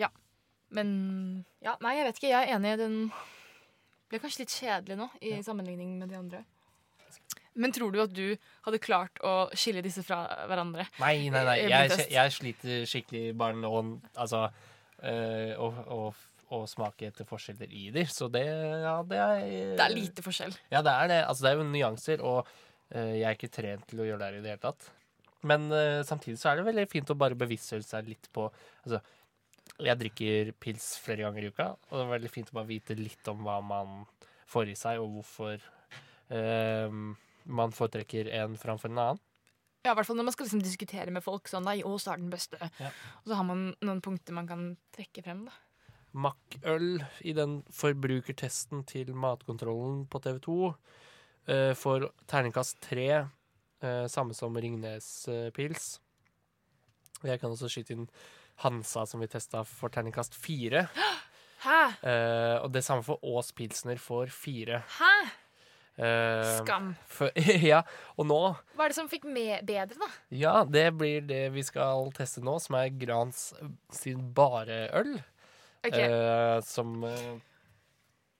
Ja. 0.00 0.08
Men 0.70 1.44
Ja, 1.60 1.76
nei, 1.84 1.96
jeg 1.98 2.06
vet 2.08 2.16
ikke. 2.20 2.30
Jeg 2.32 2.48
er 2.48 2.56
enig. 2.56 2.76
Den 2.80 2.96
ble 4.10 4.18
kanskje 4.22 4.40
litt 4.44 4.54
kjedelig 4.56 4.96
nå, 4.98 5.10
i 5.20 5.36
Ja. 5.36 5.42
sammenligning 5.42 5.98
med 5.98 6.08
de 6.08 6.16
andre. 6.16 6.44
Men 7.54 7.72
tror 7.74 7.90
du 7.92 7.98
at 8.02 8.12
du 8.14 8.36
hadde 8.66 8.78
klart 8.82 9.18
å 9.26 9.48
skille 9.58 9.82
disse 9.82 10.04
fra 10.06 10.20
hverandre? 10.46 10.84
Nei, 11.02 11.28
nei, 11.34 11.42
nei. 11.48 11.56
Jeg 11.64 11.70
Jeg, 11.70 11.88
blir 11.88 11.96
test. 11.96 12.10
jeg 12.14 12.34
sliter 12.36 12.84
skikkelig 12.86 13.36
bare 13.40 13.58
nå 13.58 13.72
altså, 14.14 14.44
øh, 15.02 15.54
å, 15.58 15.68
å, 15.96 16.00
å 16.56 16.60
smake 16.70 17.08
etter 17.10 17.26
forskjeller 17.28 17.70
i 17.74 17.88
dem. 17.94 18.06
Så 18.06 18.28
det, 18.32 18.44
ja, 18.84 18.94
det 19.02 19.18
er 19.18 19.44
Det 19.76 19.84
er 19.88 19.94
lite 19.96 20.22
forskjell. 20.22 20.54
Ja, 20.70 20.82
det 20.86 20.94
er 20.94 21.10
det. 21.10 21.20
Altså, 21.26 21.44
det 21.46 21.50
er 21.52 21.58
jo 21.58 21.66
nyanser, 21.72 22.22
og 22.22 22.46
øh, 22.94 23.14
jeg 23.18 23.26
er 23.26 23.38
ikke 23.38 23.52
trent 23.58 23.86
til 23.90 24.02
å 24.04 24.06
gjøre 24.08 24.20
det 24.22 24.28
her 24.30 24.38
i 24.38 24.42
det 24.46 24.52
hele 24.54 24.64
tatt. 24.68 24.90
Men 25.50 25.70
øh, 25.72 26.02
samtidig 26.04 26.36
så 26.38 26.50
er 26.52 26.60
det 26.60 26.66
veldig 26.68 26.86
fint 26.92 27.10
å 27.10 27.16
bare 27.18 27.38
bevisstgjøre 27.40 27.86
seg 27.86 28.10
litt 28.12 28.26
på 28.34 28.46
Altså, 28.84 29.00
jeg 29.80 29.96
drikker 30.00 30.50
pils 30.60 30.86
flere 31.00 31.24
ganger 31.24 31.46
i 31.46 31.50
uka, 31.50 31.66
og 31.88 31.92
det 31.96 32.02
er 32.04 32.10
veldig 32.14 32.30
fint 32.34 32.50
å 32.52 32.56
bare 32.58 32.68
vite 32.68 32.96
litt 32.98 33.28
om 33.32 33.42
hva 33.46 33.58
man 33.64 34.02
får 34.50 34.68
i 34.72 34.74
seg, 34.76 34.98
og 35.00 35.14
hvorfor 35.18 35.56
øh, 36.36 36.96
man 37.44 37.74
foretrekker 37.74 38.30
en 38.40 38.56
framfor 38.60 38.90
en 38.90 38.98
annen. 38.98 39.24
Ja, 39.80 39.94
i 39.94 39.96
hvert 39.96 40.08
fall 40.10 40.18
når 40.18 40.28
man 40.28 40.34
skal 40.34 40.46
liksom 40.46 40.60
diskutere 40.60 41.12
med 41.14 41.24
folk 41.24 41.48
sånn 41.48 41.64
Nei, 41.64 41.78
Ås 41.86 42.04
er 42.10 42.20
den 42.20 42.32
beste. 42.32 42.58
Ja. 42.76 42.90
Og 43.22 43.30
så 43.30 43.38
har 43.38 43.46
man 43.48 43.70
noen 43.80 44.02
punkter 44.04 44.36
man 44.36 44.48
kan 44.50 44.64
trekke 44.92 45.24
frem, 45.24 45.46
da. 45.48 45.56
Mack-øl 46.10 47.04
i 47.22 47.32
den 47.38 47.60
forbrukertesten 47.72 48.82
til 48.90 49.14
Matkontrollen 49.14 50.02
på 50.10 50.20
TV 50.24 50.40
2 50.42 50.56
uh, 50.66 51.72
får 51.78 52.08
terningkast 52.28 52.80
tre, 52.82 53.06
uh, 53.86 54.04
samme 54.10 54.34
som 54.36 54.58
Ringnes 54.58 55.06
eh, 55.30 55.48
pils. 55.54 55.94
Jeg 57.22 57.40
kan 57.40 57.52
også 57.52 57.70
skyte 57.70 57.94
inn 57.94 58.08
Hansa, 58.64 59.06
som 59.06 59.22
vi 59.22 59.28
testa, 59.30 59.62
for 59.64 59.92
terningkast 59.92 60.36
fire. 60.36 60.88
Hæ? 61.60 61.80
Eh, 62.08 62.56
og 62.62 62.72
det 62.72 62.82
samme 62.84 63.04
for 63.04 63.20
Ås 63.24 63.52
Pilsner 63.52 64.00
får 64.00 64.32
fire. 64.32 64.82
Hæ? 64.98 65.14
Eh, 65.96 66.50
Skam. 66.60 66.94
for, 67.10 67.34
ja, 67.70 67.82
og 68.16 68.28
nå 68.30 68.38
Hva 68.78 68.86
er 68.86 68.92
det 68.92 68.96
som 68.96 69.08
fikk 69.10 69.26
med 69.28 69.66
bedre, 69.68 69.98
da? 70.00 70.08
Ja, 70.32 70.54
det 70.64 70.86
blir 70.96 71.26
det 71.28 71.42
vi 71.52 71.64
skal 71.66 72.08
teste 72.16 72.40
nå, 72.46 72.56
som 72.62 72.78
er 72.78 72.94
Grans 72.96 73.50
sin 73.92 74.22
bareøl. 74.36 75.18
Ok, 75.84 75.96
Eh, 75.96 76.60
som 76.64 77.04
eh, 77.04 77.36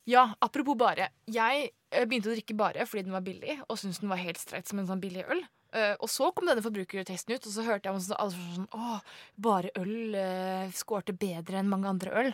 Ja, 0.09 0.31
apropos 0.41 0.79
bare. 0.79 1.11
Jeg 1.29 1.71
begynte 2.09 2.31
å 2.31 2.35
drikke 2.37 2.57
bare 2.57 2.87
fordi 2.89 3.07
den 3.09 3.17
var 3.17 3.25
billig, 3.25 3.59
og 3.69 3.79
syntes 3.81 4.01
den 4.01 4.13
var 4.13 4.23
helt 4.23 4.41
streit 4.41 4.69
som 4.71 4.81
en 4.81 4.89
sånn 4.89 5.03
billig 5.03 5.27
øl. 5.29 5.45
Uh, 5.71 5.95
og 6.03 6.09
så 6.11 6.33
kom 6.35 6.49
denne 6.51 6.65
forbrukertesten 6.65 7.37
ut, 7.37 7.45
og 7.47 7.53
så 7.55 7.63
hørte 7.63 7.87
jeg 7.87 7.95
om 7.95 8.01
sånn, 8.03 8.17
alle 8.19 8.35
sånn 8.35 8.65
Å, 8.75 8.97
bare 9.39 9.71
øl 9.79 10.17
uh, 10.17 10.73
skårte 10.75 11.15
bedre 11.15 11.61
enn 11.61 11.71
mange 11.71 11.87
andre 11.93 12.15
øl. 12.25 12.33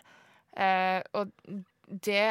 Uh, 0.57 1.03
og 1.21 1.35
det 2.07 2.31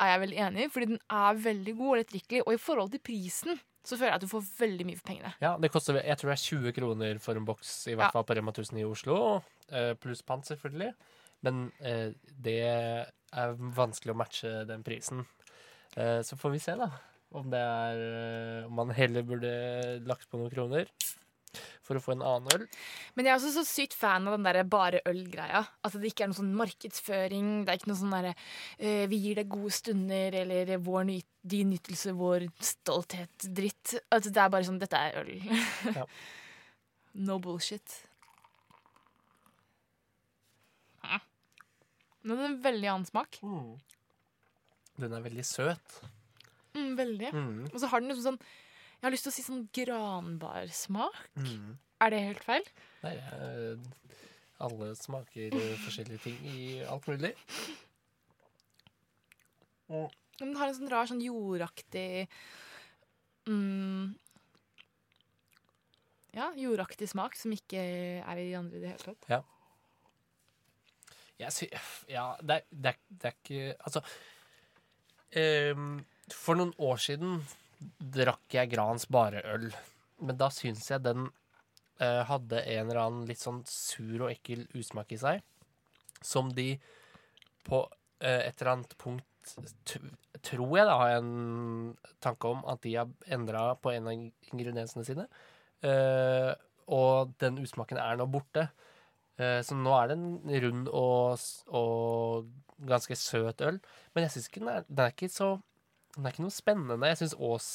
er 0.00 0.10
jeg 0.12 0.20
veldig 0.24 0.38
enig 0.46 0.64
i, 0.64 0.68
fordi 0.74 0.86
den 0.94 1.00
er 1.10 1.34
veldig 1.44 1.74
god 1.78 1.90
og 1.92 1.96
lettdrikkelig. 2.00 2.42
Og 2.46 2.52
i 2.54 2.60
forhold 2.60 2.90
til 2.94 3.00
prisen 3.04 3.60
så 3.84 3.98
føler 3.98 4.10
jeg 4.14 4.16
at 4.16 4.24
du 4.24 4.30
får 4.32 4.46
veldig 4.58 4.86
mye 4.88 4.96
for 4.96 5.08
pengene. 5.10 5.32
Ja, 5.44 5.56
det 5.60 5.70
koster 5.70 5.98
jeg 6.00 6.16
tror 6.18 6.30
det 6.32 6.38
er 6.38 6.44
20 6.48 6.72
kroner 6.78 7.18
for 7.20 7.36
en 7.36 7.44
boks, 7.44 7.72
i 7.88 7.94
hvert 7.94 8.06
Ja. 8.08 8.10
fall 8.16 8.24
på 8.24 8.34
Rema 8.36 8.50
1000 8.52 8.78
i 8.80 8.84
Oslo. 8.84 9.42
eh, 9.70 9.94
Pluss 9.94 10.22
pant, 10.22 10.44
selvfølgelig. 10.46 10.94
Men 11.42 11.70
eh, 11.80 12.12
det 12.40 12.60
er 12.64 13.52
vanskelig 13.76 14.14
å 14.14 14.16
matche 14.16 14.64
den 14.66 14.82
prisen. 14.82 15.26
Eh, 15.96 16.22
Så 16.22 16.36
får 16.40 16.50
vi 16.52 16.58
se, 16.58 16.74
da. 16.76 16.88
Om 17.34 17.50
det 17.50 17.58
er 17.60 18.64
Om 18.66 18.72
man 18.74 18.90
heller 18.90 19.22
burde 19.22 20.00
lagt 20.06 20.30
på 20.30 20.38
noen 20.38 20.50
kroner 20.50 20.86
for 21.84 21.98
å 21.98 22.02
få 22.04 22.14
en 22.14 22.24
annen 22.26 22.54
øl. 22.54 22.64
Men 23.14 23.28
jeg 23.28 23.34
er 23.34 23.40
også 23.40 23.52
så 23.56 23.66
sykt 23.68 23.96
fan 23.98 24.28
av 24.28 24.36
den 24.36 24.46
der 24.46 24.60
bare 24.68 25.02
øl-greia. 25.08 25.64
Altså 25.84 26.00
Det 26.00 26.12
ikke 26.12 26.26
er 26.26 26.32
noe 26.32 26.40
sånn 26.40 26.54
markedsføring. 26.58 27.52
Det 27.64 27.74
er 27.74 27.80
ikke 27.80 27.92
noe 27.92 28.00
sånn 28.00 28.16
derre 28.16 28.32
uh, 28.36 29.04
Vi 29.10 29.20
gir 29.26 29.40
deg 29.40 29.52
gode 29.52 29.74
stunder, 29.74 30.40
eller 30.44 30.74
vår 30.84 31.06
nyt 31.10 31.30
din 31.44 31.74
nytelse, 31.74 32.14
vår 32.16 32.48
stolthet-dritt. 32.72 33.98
Altså 34.08 34.32
Det 34.32 34.42
er 34.42 34.56
bare 34.56 34.68
sånn 34.70 34.80
Dette 34.82 35.04
er 35.10 35.22
øl. 35.24 35.36
Ja. 35.94 36.08
no 37.28 37.38
bullshit. 37.42 38.02
Den 42.24 42.38
er 42.38 42.40
det 42.40 42.48
en 42.48 42.60
veldig 42.64 42.88
annen 42.88 43.08
smak. 43.08 43.36
Den 44.96 45.12
er 45.12 45.24
veldig 45.26 45.44
søt. 45.44 45.98
Mm, 46.72 46.94
veldig. 46.96 47.32
Mm. 47.34 47.58
Og 47.68 47.76
så 47.80 47.90
har 47.90 48.00
den 48.00 48.10
liksom 48.10 48.24
sånn 48.30 48.38
Jeg 49.04 49.10
har 49.10 49.12
lyst 49.12 49.26
til 49.26 49.32
å 49.34 49.36
si 49.36 49.42
sånn 49.44 49.64
granbarsmak. 49.76 51.16
Mm. 51.36 51.72
Er 52.00 52.12
det 52.14 52.18
helt 52.24 52.44
feil? 52.46 52.68
Nei, 53.02 53.10
eh, 53.20 53.82
alle 54.64 54.86
smaker 54.96 55.52
eh, 55.52 55.74
forskjellige 55.82 56.22
ting 56.24 56.38
i 56.48 56.60
alt 56.88 57.04
mulig. 57.10 57.34
Men 59.90 60.08
Den 60.38 60.54
har 60.56 60.70
en 60.70 60.78
sånn 60.78 60.88
rar, 60.88 61.10
sånn 61.10 61.20
jordaktig 61.20 62.30
mm, 63.44 64.14
Ja, 66.38 66.46
jordaktig 66.56 67.10
smak 67.12 67.36
som 67.36 67.52
ikke 67.52 67.82
er 68.24 68.40
i 68.40 68.46
de 68.48 68.54
andre 68.56 68.80
i 68.80 68.86
det 68.86 68.94
hele 68.94 69.12
tatt. 69.12 69.52
Jeg 71.44 71.52
sy 71.52 71.68
ja, 72.08 72.24
det 72.40 72.56
er, 72.56 72.64
det, 72.72 72.94
er, 72.94 73.04
det 73.20 73.28
er 73.28 73.36
ikke 73.36 73.76
Altså 73.84 74.00
um, 75.76 75.92
For 76.32 76.56
noen 76.56 76.72
år 76.88 77.04
siden 77.04 77.36
drakk 77.98 78.56
jeg 78.56 78.70
Grans 78.72 79.06
bare 79.12 79.42
øl. 79.54 79.68
Men 80.24 80.38
da 80.40 80.48
syns 80.54 80.86
jeg 80.90 81.02
den 81.04 81.26
eh, 82.00 82.22
hadde 82.28 82.62
en 82.62 82.88
eller 82.88 83.02
annen 83.02 83.28
litt 83.28 83.42
sånn 83.42 83.62
sur 83.68 84.26
og 84.26 84.30
ekkel 84.32 84.66
usmak 84.78 85.12
i 85.14 85.20
seg. 85.20 85.42
Som 86.24 86.52
de 86.56 86.74
på 87.66 87.82
eh, 88.20 88.48
et 88.48 88.60
eller 88.60 88.76
annet 88.78 88.98
punkt 89.00 89.30
Tror 90.44 90.70
jeg 90.78 90.86
da 90.88 90.94
har 90.96 91.18
en 91.18 91.96
tanke 92.24 92.48
om 92.48 92.62
at 92.68 92.80
de 92.80 92.94
har 92.96 93.10
endra 93.32 93.74
på 93.76 93.90
en 93.92 94.06
av 94.08 94.14
ingrediensene 94.16 95.04
sine. 95.04 95.26
Eh, 95.84 96.48
og 96.88 97.34
den 97.40 97.60
usmaken 97.60 98.00
er 98.00 98.16
nå 98.16 98.24
borte. 98.32 98.66
Eh, 99.36 99.60
Så 99.60 99.76
nå 99.76 99.92
er 99.98 100.08
det 100.08 100.16
en 100.16 100.64
rund 100.64 100.88
og, 100.88 101.44
og 101.68 102.48
ganske 102.88 103.16
søt 103.20 103.60
øl. 103.68 103.80
Men 104.14 104.24
jeg 104.24 104.34
syns 104.34 104.48
ikke 104.48 104.64
den 104.64 104.72
er, 104.72 104.88
den 104.88 105.04
er 105.04 105.12
ikke 105.12 105.30
så 105.32 105.50
Den 106.14 106.26
er 106.26 106.34
ikke 106.34 106.44
noe 106.46 106.54
spennende. 106.54 107.10
Jeg 107.10 107.20
syns 107.22 107.36
Ås 107.42 107.68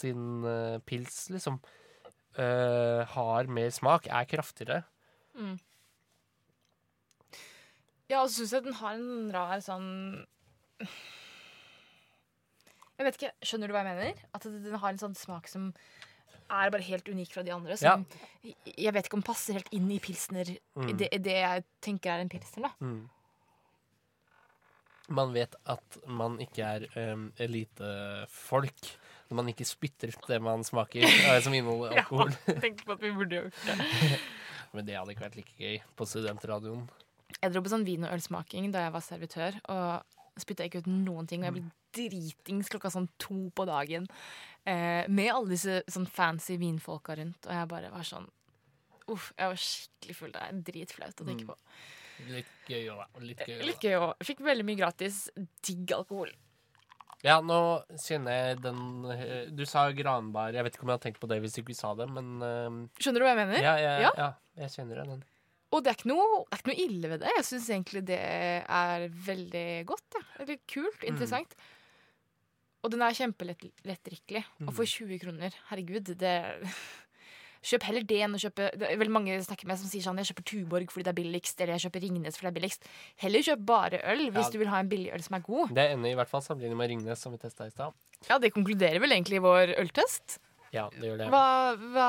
sin 0.00 0.44
eh, 0.48 0.78
pils 0.86 1.26
liksom 1.34 1.58
eh, 2.38 3.02
har 3.14 3.50
mer 3.52 3.72
smak, 3.74 4.06
er 4.08 4.28
kraftigere. 4.30 4.82
Mm. 5.36 5.56
Ja, 8.10 8.22
og 8.22 8.28
så 8.30 8.40
syns 8.40 8.54
jeg 8.56 8.64
den 8.66 8.78
har 8.80 8.96
en 8.98 9.30
rar 9.34 9.60
sånn 9.62 9.90
Jeg 12.98 13.06
vet 13.06 13.18
ikke, 13.20 13.30
Skjønner 13.46 13.70
du 13.70 13.74
hva 13.76 13.84
jeg 13.84 13.90
mener? 13.92 14.22
At 14.36 14.46
den 14.50 14.80
har 14.82 14.90
en 14.90 14.98
sånn 15.00 15.14
smak 15.18 15.46
som 15.50 15.70
er 16.50 16.72
bare 16.74 16.82
helt 16.82 17.06
unik 17.06 17.30
fra 17.36 17.44
de 17.46 17.52
andre. 17.54 17.76
Som 17.78 18.02
Jeg 18.42 18.92
vet 18.96 19.06
ikke 19.06 19.20
om 19.20 19.24
passer 19.26 19.60
helt 19.60 19.70
inn 19.76 19.86
i 19.94 20.00
pilsner. 20.02 20.50
Mm. 20.74 20.90
Det, 20.98 21.08
det 21.22 21.36
jeg 21.38 21.64
tenker 21.86 22.16
er 22.16 22.24
en 22.24 22.32
pilsner. 22.32 22.66
da 22.66 22.72
Mm. 22.82 23.00
Man 25.10 25.32
vet 25.34 25.56
at 25.70 25.96
man 26.06 26.36
ikke 26.42 26.62
er 26.66 26.84
um, 27.12 27.28
elitefolk 27.42 28.90
når 29.30 29.38
man 29.38 29.50
ikke 29.52 29.66
spytter 29.68 30.10
ut 30.10 30.24
det 30.26 30.40
man 30.42 30.64
smaker, 30.66 31.04
som 31.44 31.54
inneholder 31.54 32.00
alkohol. 32.00 32.32
ja, 32.48 32.54
tenk 32.64 32.80
på 32.86 32.96
at 32.96 33.02
vi 33.04 33.12
burde 33.14 33.36
gjort 33.44 33.60
det. 33.68 33.76
Men 34.74 34.86
det 34.88 34.96
hadde 34.98 35.14
ikke 35.14 35.22
vært 35.28 35.36
like 35.38 35.54
gøy 35.58 35.76
på 35.98 36.06
studentradioen. 36.06 36.82
Jeg 37.36 37.52
dro 37.54 37.62
på 37.62 37.70
sånn 37.70 37.86
vin- 37.86 38.06
og 38.08 38.14
ølsmaking 38.16 38.72
da 38.74 38.82
jeg 38.88 38.94
var 38.96 39.04
servitør, 39.06 39.58
og 39.70 40.42
spytta 40.42 40.66
ikke 40.66 40.82
ut 40.82 40.90
noen 40.90 41.30
ting. 41.30 41.44
Og 41.44 41.46
jeg 41.50 41.56
ble 41.60 41.64
dritings 41.94 42.70
klokka 42.70 42.90
sånn 42.90 43.06
to 43.22 43.38
på 43.54 43.66
dagen 43.70 44.06
eh, 44.66 45.06
med 45.10 45.30
alle 45.30 45.54
disse 45.54 45.78
sånn 45.90 46.06
fancy 46.10 46.58
vinfolka 46.58 47.14
rundt, 47.18 47.46
og 47.46 47.54
jeg 47.54 47.70
bare 47.70 47.90
var 47.94 48.06
sånn 48.06 48.26
Uff, 49.10 49.32
jeg 49.34 49.50
var 49.50 49.58
skikkelig 49.58 50.14
full. 50.14 50.30
Det 50.34 50.42
er 50.44 50.58
dritflaut 50.68 51.22
å 51.22 51.24
tenke 51.26 51.42
Mm. 51.48 51.56
Litt 52.28 52.52
gøy 52.68 52.84
òg, 52.92 53.00
da. 53.00 53.24
Litt 53.24 53.42
gøy, 53.46 53.58
Litt 53.66 53.82
gøy 53.84 53.96
òg. 53.98 54.12
Fikk 54.26 54.44
veldig 54.46 54.66
mye 54.68 54.80
gratis 54.80 55.24
digg 55.66 55.92
alkohol. 55.96 56.30
Ja, 57.24 57.40
nå 57.44 57.56
kjenner 58.00 58.32
jeg 58.32 58.60
den 58.64 58.78
eh, 59.12 59.50
Du 59.52 59.66
sa 59.68 59.82
granbar. 59.92 60.54
Jeg 60.56 60.64
vet 60.64 60.76
ikke 60.76 60.86
om 60.86 60.92
jeg 60.92 60.96
hadde 60.96 61.06
tenkt 61.08 61.20
på 61.20 61.28
det 61.28 61.40
hvis 61.44 61.58
du 61.58 61.60
ikke 61.60 61.76
sa 61.76 61.90
det, 61.98 62.06
men 62.08 62.30
uh, 62.40 62.78
Skjønner 62.96 63.20
du 63.20 63.26
hva 63.26 63.34
jeg 63.34 63.40
mener? 63.42 63.60
ja, 63.60 63.74
jeg, 63.82 64.06
Ja. 64.06 64.12
ja, 64.16 64.30
jeg 64.62 64.72
kjenner 64.78 65.02
den. 65.04 65.20
Og 65.70 65.84
det 65.84 65.92
er, 65.92 65.98
ikke 66.00 66.08
noe, 66.10 66.40
det 66.48 66.56
er 66.56 66.62
ikke 66.62 66.70
noe 66.72 66.84
ille 66.86 67.10
ved 67.12 67.20
det. 67.22 67.34
Jeg 67.36 67.44
syns 67.46 67.68
egentlig 67.70 68.00
det 68.08 68.16
er 68.18 69.04
veldig 69.28 69.66
godt. 69.86 70.16
Ja. 70.16 70.22
Eller 70.42 70.58
kult. 70.66 71.04
Interessant. 71.06 71.52
Og 72.80 72.90
den 72.90 73.04
er 73.04 73.14
kjempelettdrikkelig. 73.14 74.42
Og 74.64 74.72
for 74.74 74.88
20 74.88 75.20
kroner, 75.22 75.54
herregud, 75.68 76.10
det 76.18 76.32
Kjøp 77.60 77.82
heller 77.84 78.04
det 78.08 78.18
enn 78.24 78.32
å 78.32 78.38
kjøpe 78.40 78.70
Det 78.80 78.86
er 78.88 78.96
veldig 78.96 79.12
mange 79.12 79.32
jeg 79.34 79.42
snakker 79.44 79.68
med 79.68 79.76
som 79.76 79.88
sier 79.90 80.00
sånn 80.00 80.16
Jeg 80.16 80.30
kjøper 80.30 80.44
Tuborg 80.48 80.92
fordi 80.94 81.04
det 81.04 81.10
er 81.12 81.16
billigst, 81.18 81.58
eller 81.60 81.76
jeg 81.76 81.84
kjøper 81.84 82.04
Ringnes 82.06 82.38
fordi 82.38 82.46
det 82.46 82.52
er 82.52 82.56
billigst. 82.56 82.86
Heller 83.20 83.44
kjøp 83.50 83.64
bare 83.68 84.00
øl 84.12 84.22
hvis 84.30 84.46
Ja. 84.46 84.52
du 84.54 84.58
vil 84.62 84.70
ha 84.72 84.78
en 84.80 84.88
billig 84.88 85.10
øl 85.12 85.22
som 85.26 85.36
er 85.36 85.42
god. 85.44 85.74
Det 85.76 85.84
ender 85.92 86.10
i 86.10 86.16
hvert 86.16 86.30
fall 86.32 86.40
sammenlignet 86.46 86.80
med 86.80 86.88
Ringnes, 86.94 87.20
som 87.20 87.32
vi 87.32 87.38
testa 87.42 87.66
i 87.68 87.74
stad. 87.74 87.92
Ja, 88.28 88.38
det 88.38 88.52
konkluderer 88.54 89.00
vel 89.00 89.12
egentlig 89.12 89.42
vår 89.44 89.74
øltest. 89.80 90.38
Ja, 90.72 90.88
det 90.94 91.02
gjør 91.08 91.18
det. 91.18 91.28
Hva, 91.32 91.76
hva, 91.76 92.08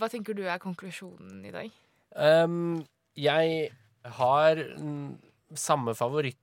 hva 0.00 0.08
tenker 0.12 0.34
du 0.36 0.44
er 0.44 0.58
konklusjonen 0.60 1.44
i 1.46 1.52
dag? 1.54 1.70
Um, 2.16 2.84
jeg 3.16 3.70
har 4.18 4.56
mm, 4.56 5.16
samme 5.54 5.94
favoritt 5.96 6.42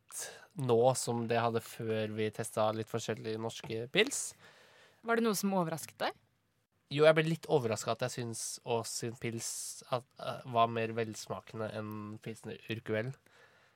nå 0.63 0.79
som 0.95 1.25
det 1.27 1.35
jeg 1.37 1.45
hadde 1.47 1.61
før 1.65 2.11
vi 2.17 2.29
testa 2.33 2.71
litt 2.73 2.89
forskjellige 2.89 3.41
norske 3.41 3.87
pils. 3.93 4.33
Var 5.03 5.19
det 5.19 5.25
noe 5.25 5.37
som 5.37 5.53
overrasket 5.57 5.97
deg? 6.05 6.13
Jo, 6.93 7.07
jeg 7.07 7.17
ble 7.17 7.25
litt 7.25 7.47
overraska 7.49 7.95
at 7.95 8.05
jeg 8.05 8.13
syns 8.19 8.43
Ås 8.69 8.91
sin 9.01 9.15
pils 9.17 9.47
at, 9.93 10.05
uh, 10.21 10.43
var 10.53 10.69
mer 10.69 10.93
velsmakende 10.97 11.71
enn 11.73 11.93
pilsen 12.23 12.53
Urquell. 12.69 13.09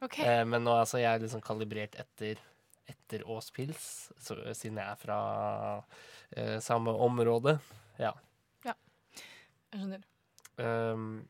Okay. 0.06 0.28
Uh, 0.28 0.44
men 0.46 0.62
nå 0.68 0.76
altså, 0.78 1.00
jeg 1.02 1.10
er 1.10 1.24
liksom 1.24 1.42
kalibrert 1.46 1.98
etter, 1.98 2.38
etter 2.86 3.26
Ås 3.26 3.50
pils, 3.56 3.88
så, 4.22 4.38
siden 4.54 4.78
jeg 4.78 4.86
er 4.86 5.02
fra 5.02 5.20
uh, 5.82 6.58
samme 6.64 6.94
område. 7.08 7.58
Ja. 7.98 8.14
Jeg 9.68 9.82
skjønner. 9.82 10.06
Um, 10.58 11.26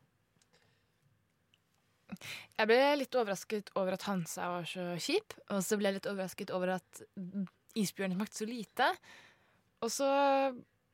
Jeg 2.58 2.70
ble 2.70 2.78
litt 3.02 3.16
overrasket 3.18 3.72
over 3.78 3.98
at 3.98 4.06
Hansa 4.08 4.48
var 4.54 4.68
så 4.70 4.92
kjip. 5.02 5.36
Og 5.54 5.64
så 5.66 5.78
ble 5.78 5.90
jeg 5.90 6.00
litt 6.00 6.10
overrasket 6.10 6.54
over 6.56 6.76
at 6.78 7.02
isbjørnen 7.78 8.18
smakte 8.18 8.40
så 8.40 8.48
lite. 8.50 8.90
Og 9.86 9.92
så 9.94 10.10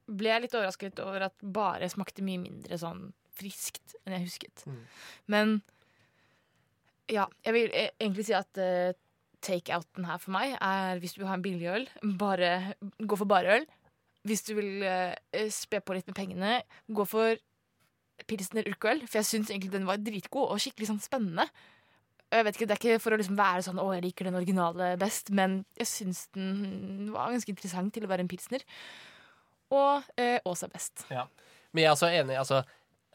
ble 0.08 0.32
jeg 0.32 0.46
litt 0.46 0.56
overrasket 0.58 1.00
over 1.04 1.28
at 1.30 1.46
bare 1.56 1.90
smakte 1.92 2.26
mye 2.26 2.42
mindre 2.42 2.80
sånn 2.80 3.06
friskt 3.38 3.96
enn 4.04 4.18
jeg 4.18 4.28
husket. 4.28 4.66
Mm. 4.70 4.82
Men 5.34 5.54
ja, 7.12 7.28
jeg 7.46 7.56
vil 7.56 7.72
e- 7.74 7.92
egentlig 8.00 8.28
si 8.28 8.36
at 8.38 8.62
uh, 8.62 8.92
take-outen 9.44 10.08
her 10.08 10.20
for 10.24 10.36
meg 10.36 10.56
er 10.60 11.02
hvis 11.02 11.16
du 11.16 11.24
vil 11.24 11.32
ha 11.32 11.38
en 11.38 11.46
billig 11.46 11.72
øl, 11.72 11.88
bare 12.20 12.76
gå 13.00 13.20
for 13.20 13.30
bare 13.30 13.60
øl. 13.60 13.66
Hvis 14.24 14.46
du 14.48 14.54
vil 14.56 14.86
uh, 14.88 15.16
spe 15.52 15.82
på 15.84 15.98
litt 15.98 16.08
med 16.08 16.18
pengene, 16.20 16.62
gå 16.88 17.08
for 17.10 17.36
Pilsner 18.30 18.68
Urquell, 18.70 19.02
for 19.08 19.20
jeg 19.20 19.30
syns 19.30 19.52
egentlig 19.52 19.74
den 19.74 19.88
var 19.90 20.00
dritgod 20.00 20.54
og 20.54 20.62
skikkelig 20.62 20.92
sånn 20.92 21.02
spennende. 21.04 21.48
Jeg 22.34 22.46
vet 22.48 22.58
ikke, 22.58 22.68
Det 22.70 22.76
er 22.76 22.82
ikke 22.82 23.02
for 23.04 23.14
å 23.14 23.18
liksom 23.20 23.38
være 23.38 23.64
sånn 23.66 23.80
'Å, 23.82 23.94
jeg 23.94 24.04
liker 24.08 24.26
den 24.26 24.38
originale 24.40 24.98
best', 24.98 25.30
men 25.30 25.66
jeg 25.78 25.88
syns 25.88 26.28
den 26.34 27.12
var 27.14 27.30
ganske 27.30 27.52
interessant 27.52 27.94
til 27.94 28.06
å 28.06 28.10
være 28.10 28.26
en 28.26 28.32
pilsner. 28.32 28.64
Og 29.74 30.16
eh, 30.20 30.40
Ås 30.46 30.64
er 30.66 30.72
best. 30.74 31.06
Men 31.10 31.84
jeg 31.84 31.90
er 31.90 31.98
også 31.98 32.12
enig. 32.14 32.38
Altså, 32.38 32.62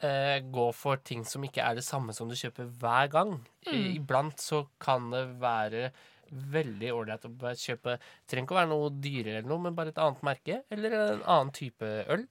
eh, 0.03 0.37
gå 0.43 0.67
for 0.75 1.01
ting 1.05 1.25
som 1.27 1.43
ikke 1.47 1.63
er 1.63 1.79
det 1.79 1.87
samme 1.87 2.15
som 2.15 2.29
du 2.29 2.35
kjøper 2.37 2.69
hver 2.81 3.11
gang. 3.13 3.35
Mm. 3.69 3.89
Iblant 3.99 4.43
så 4.43 4.65
kan 4.81 5.09
det 5.13 5.25
være 5.41 5.89
veldig 6.29 6.91
ålreit 6.93 7.23
å 7.25 7.31
kjøpe 7.57 7.95
Trenger 8.29 8.45
ikke 8.45 8.53
å 8.53 8.59
være 8.59 8.69
noe 8.69 8.91
dyrere 9.01 9.39
eller 9.39 9.49
noe, 9.49 9.63
men 9.65 9.77
bare 9.77 9.93
et 9.93 10.01
annet 10.01 10.21
merke 10.27 10.61
eller 10.69 10.95
en 10.99 11.23
annen 11.23 11.53
type 11.55 11.89
øl. 12.13 12.27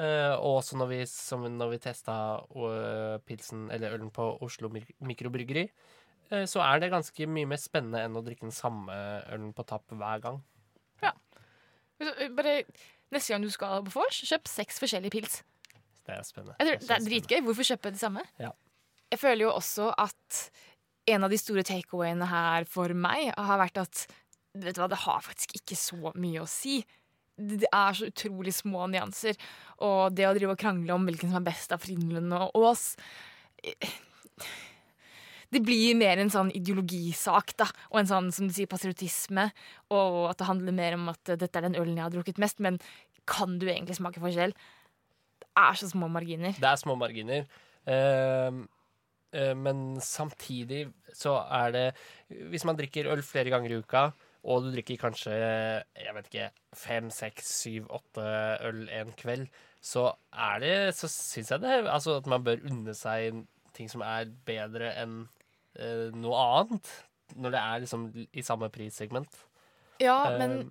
Eh, 0.00 0.34
og 0.38 0.62
også 0.62 0.78
når 0.80 0.88
vi, 0.88 1.00
som 1.10 1.42
når 1.44 1.74
vi 1.74 1.80
testa 1.84 2.14
eh, 2.40 3.18
pilsen 3.28 3.66
eller 3.74 3.98
ølen 3.98 4.12
på 4.14 4.24
Oslo 4.44 4.70
Mikrobryggeri, 4.72 5.66
eh, 6.30 6.46
så 6.48 6.62
er 6.64 6.80
det 6.80 6.92
ganske 6.94 7.28
mye 7.28 7.50
mer 7.50 7.60
spennende 7.60 8.00
enn 8.06 8.16
å 8.16 8.22
drikke 8.24 8.46
den 8.46 8.56
samme 8.56 8.96
ølen 9.34 9.52
på 9.56 9.66
tapp 9.68 9.92
hver 9.92 10.22
gang. 10.24 10.40
Ja. 11.04 11.12
Bare 12.38 12.62
Neste 13.12 13.34
gang 13.34 13.44
du 13.44 13.52
skal 13.52 13.82
på 13.86 13.94
vors, 13.94 14.20
kjøp 14.28 14.48
seks 14.50 14.80
forskjellige 14.82 15.14
pils. 15.14 15.40
Det 16.06 16.16
er 16.16 16.24
spennende. 16.26 16.56
Jeg 16.58 16.68
tror, 16.68 16.86
det 16.88 16.96
er 16.96 17.06
dritgøy. 17.06 17.40
Hvorfor 17.46 17.68
kjøpe 17.68 17.92
de 17.94 18.00
samme? 18.00 18.24
Ja. 18.40 18.50
Jeg 19.12 19.20
føler 19.20 19.46
jo 19.46 19.52
også 19.52 19.90
at 20.00 20.38
en 21.12 21.26
av 21.26 21.32
de 21.32 21.38
store 21.40 21.64
takeawayene 21.66 22.26
her 22.30 22.66
for 22.70 22.94
meg 22.96 23.32
har 23.36 23.60
vært 23.60 23.82
at 23.82 24.06
vet 24.54 24.76
du 24.76 24.82
hva, 24.82 24.88
det 24.92 25.02
har 25.04 25.22
faktisk 25.24 25.54
ikke 25.58 25.76
så 25.78 26.12
mye 26.18 26.42
å 26.42 26.48
si. 26.50 26.80
Det 27.36 27.68
er 27.68 27.96
så 27.96 28.08
utrolig 28.10 28.54
små 28.56 28.86
nyanser. 28.92 29.38
Og 29.84 30.14
det 30.16 30.28
å 30.28 30.34
drive 30.36 30.56
og 30.56 30.60
krangle 30.60 30.96
om 30.96 31.06
hvilken 31.08 31.32
som 31.32 31.40
er 31.40 31.48
best 31.48 31.72
av 31.74 31.82
Frydenlund 31.84 32.34
og 32.36 32.56
Aas 32.60 32.92
Det 35.52 35.60
blir 35.64 35.96
mer 36.00 36.20
en 36.22 36.32
sånn 36.32 36.52
ideologisak, 36.56 37.52
da. 37.60 37.68
Og 37.92 38.00
en 38.00 38.08
sånn, 38.08 38.30
som 38.32 38.48
du 38.48 38.54
sier, 38.56 38.70
patriotisme. 38.70 39.50
Og 39.92 40.30
at 40.30 40.40
det 40.40 40.48
handler 40.48 40.76
mer 40.76 40.96
om 40.96 41.10
at 41.12 41.34
dette 41.36 41.50
er 41.60 41.66
den 41.66 41.76
ølen 41.76 41.98
jeg 41.98 42.06
har 42.06 42.14
drukket 42.14 42.40
mest. 42.42 42.62
Men 42.64 42.80
kan 43.28 43.58
du 43.60 43.68
egentlig 43.68 43.98
smake 43.98 44.22
forskjell? 44.22 44.54
Det 45.42 45.50
er 45.60 45.76
så 45.78 45.90
små 45.90 46.08
marginer. 46.12 46.56
Det 46.56 46.70
er 46.70 46.80
små 46.80 46.96
marginer. 46.96 47.44
Uh, 47.84 48.62
uh, 49.36 49.54
men 49.58 50.00
samtidig 50.00 50.86
så 51.18 51.34
er 51.50 51.72
det 51.74 51.86
Hvis 52.52 52.62
man 52.64 52.76
drikker 52.78 53.10
øl 53.10 53.24
flere 53.26 53.50
ganger 53.50 53.74
i 53.74 53.80
uka, 53.82 54.12
og 54.42 54.62
du 54.62 54.70
drikker 54.70 55.00
kanskje 55.02 55.34
jeg 55.34 56.14
vet 56.14 56.28
ikke, 56.30 56.48
fem, 56.74 57.10
seks, 57.10 57.50
syv, 57.62 57.90
åtte 57.90 58.22
øl 58.68 58.86
en 58.90 59.12
kveld, 59.18 59.48
så 59.82 60.12
er 60.32 60.62
det 60.62 60.76
Så 60.94 61.10
syns 61.10 61.50
jeg 61.50 61.62
det 61.62 61.82
altså 61.90 62.16
at 62.20 62.30
man 62.30 62.44
bør 62.46 62.62
unne 62.70 62.94
seg 62.94 63.42
ting 63.74 63.90
som 63.90 64.04
er 64.06 64.30
bedre 64.46 64.92
enn 65.00 65.22
noe 66.14 66.42
annet. 66.42 66.92
Når 67.32 67.54
det 67.54 67.60
er 67.62 67.80
liksom 67.80 68.02
i 68.36 68.42
samme 68.44 68.68
prissegment. 68.68 69.30
Ja, 70.02 70.16
men, 70.38 70.50
Ehm, 70.50 70.70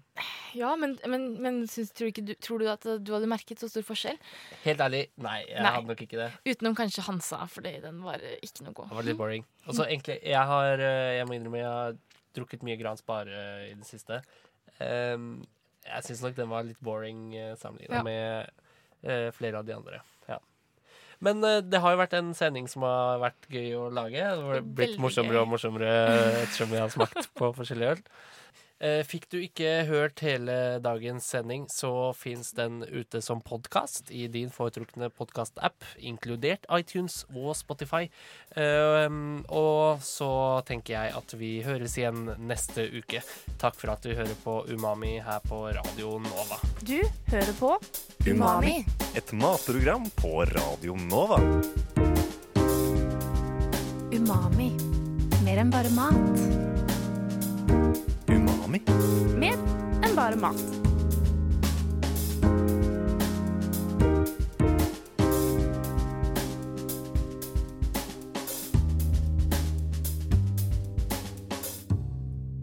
ja, 0.57 0.75
men, 0.75 0.97
men, 1.07 1.23
men 1.41 1.59
synes, 1.71 1.91
tror, 1.95 2.09
ikke 2.11 2.23
du, 2.27 2.33
tror 2.35 2.59
du 2.59 2.67
at 2.69 2.83
du 2.83 3.11
hadde 3.13 3.29
merket 3.31 3.61
så 3.61 3.69
stor 3.71 3.85
forskjell? 3.87 4.17
helt 4.65 4.81
ærlig, 4.83 5.05
nei, 5.23 5.37
jeg 5.47 5.61
Nei. 5.63 5.71
hadde 5.71 5.87
nok 5.87 6.01
ikke 6.03 6.19
det. 6.19 6.27
Utenom 6.49 6.75
kanskje 6.75 7.05
Hansa, 7.07 7.39
fordi 7.47 7.77
den 7.81 8.01
var 8.03 8.19
eh, 8.21 8.35
ikke 8.43 8.65
noe 8.67 8.75
Det 8.89 8.97
var 8.97 9.07
litt 9.07 9.17
boring. 9.21 9.45
Og 9.67 9.77
så 9.77 9.85
egentlig, 9.87 10.19
jeg 10.27 10.43
har 10.51 10.83
eh, 10.83 11.17
Jeg 11.17 11.27
må 11.29 11.37
innrømme 11.37 11.61
jeg 11.61 11.71
har 11.71 11.97
drukket 12.35 12.63
mye 12.67 12.77
Gran 12.81 12.99
Spare 12.99 13.45
i 13.69 13.73
det 13.73 13.87
siste. 13.87 14.21
Um, 14.81 15.45
jeg 15.85 16.05
syns 16.09 16.21
nok 16.25 16.35
den 16.37 16.51
var 16.51 16.67
litt 16.67 16.79
boring 16.83 17.31
sammenligna 17.59 18.01
Ja. 18.01 18.03
med 18.03 18.51
uh, 19.07 19.31
flere 19.37 19.59
av 19.61 19.65
de 19.65 19.75
andre. 19.75 20.01
Men 21.21 21.43
eh, 21.45 21.61
det 21.61 21.81
har 21.83 21.93
jo 21.93 22.01
vært 22.01 22.15
en 22.17 22.33
sending 22.37 22.67
som 22.71 22.85
har 22.87 23.21
vært 23.21 23.49
gøy 23.53 23.75
å 23.77 23.87
lage. 23.93 24.17
Det 24.17 24.45
har 24.49 24.67
blitt 24.79 24.97
morsommere 25.01 25.43
og 25.43 25.51
morsommere 25.53 25.91
ettersom 26.43 26.71
vi 26.73 26.81
har 26.81 26.93
smakt 26.93 27.29
på 27.37 27.51
forskjellige 27.57 27.97
øl. 27.97 28.05
Eh, 28.81 29.03
Fikk 29.05 29.27
du 29.29 29.37
ikke 29.37 29.83
hørt 29.85 30.23
hele 30.25 30.79
dagens 30.81 31.27
sending, 31.29 31.67
så 31.69 32.11
fins 32.17 32.49
den 32.57 32.79
ute 32.89 33.19
som 33.21 33.37
podkast 33.45 34.09
i 34.09 34.25
din 34.31 34.49
foretrukne 34.49 35.11
podkastapp, 35.13 35.85
inkludert 36.01 36.65
iTunes 36.73 37.19
og 37.29 37.53
Spotify. 37.59 38.07
Um, 38.57 39.43
og 39.53 40.01
så 40.01 40.31
tenker 40.65 40.95
jeg 40.95 41.13
at 41.19 41.35
vi 41.37 41.51
høres 41.65 41.93
igjen 41.99 42.31
neste 42.41 42.87
uke. 42.89 43.21
Takk 43.61 43.77
for 43.77 43.93
at 43.93 44.01
du 44.01 44.15
hører 44.17 44.33
på 44.41 44.57
Umami 44.73 45.19
her 45.21 45.45
på 45.45 45.61
Radio 45.77 46.17
Nova. 46.25 46.57
Du 46.81 46.97
hører 47.29 47.53
på 47.59 47.75
Umami. 48.25 48.79
Et 49.13 49.35
matprogram 49.37 50.09
på 50.17 50.41
Radio 50.55 50.97
Nova. 51.05 51.37
Umami. 54.11 54.71
Mer 55.45 55.61
enn 55.61 55.73
bare 55.73 55.93
mat. 55.93 56.41
Umami. 58.71 59.35
Mer 59.35 59.57
enn 60.05 60.15
bare 60.15 60.35
mat. 60.39 60.55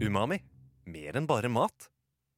Umami. 0.01 0.39
Mer 0.89 1.15
enn 1.19 1.27
bare 1.29 1.49
mat. 1.49 1.91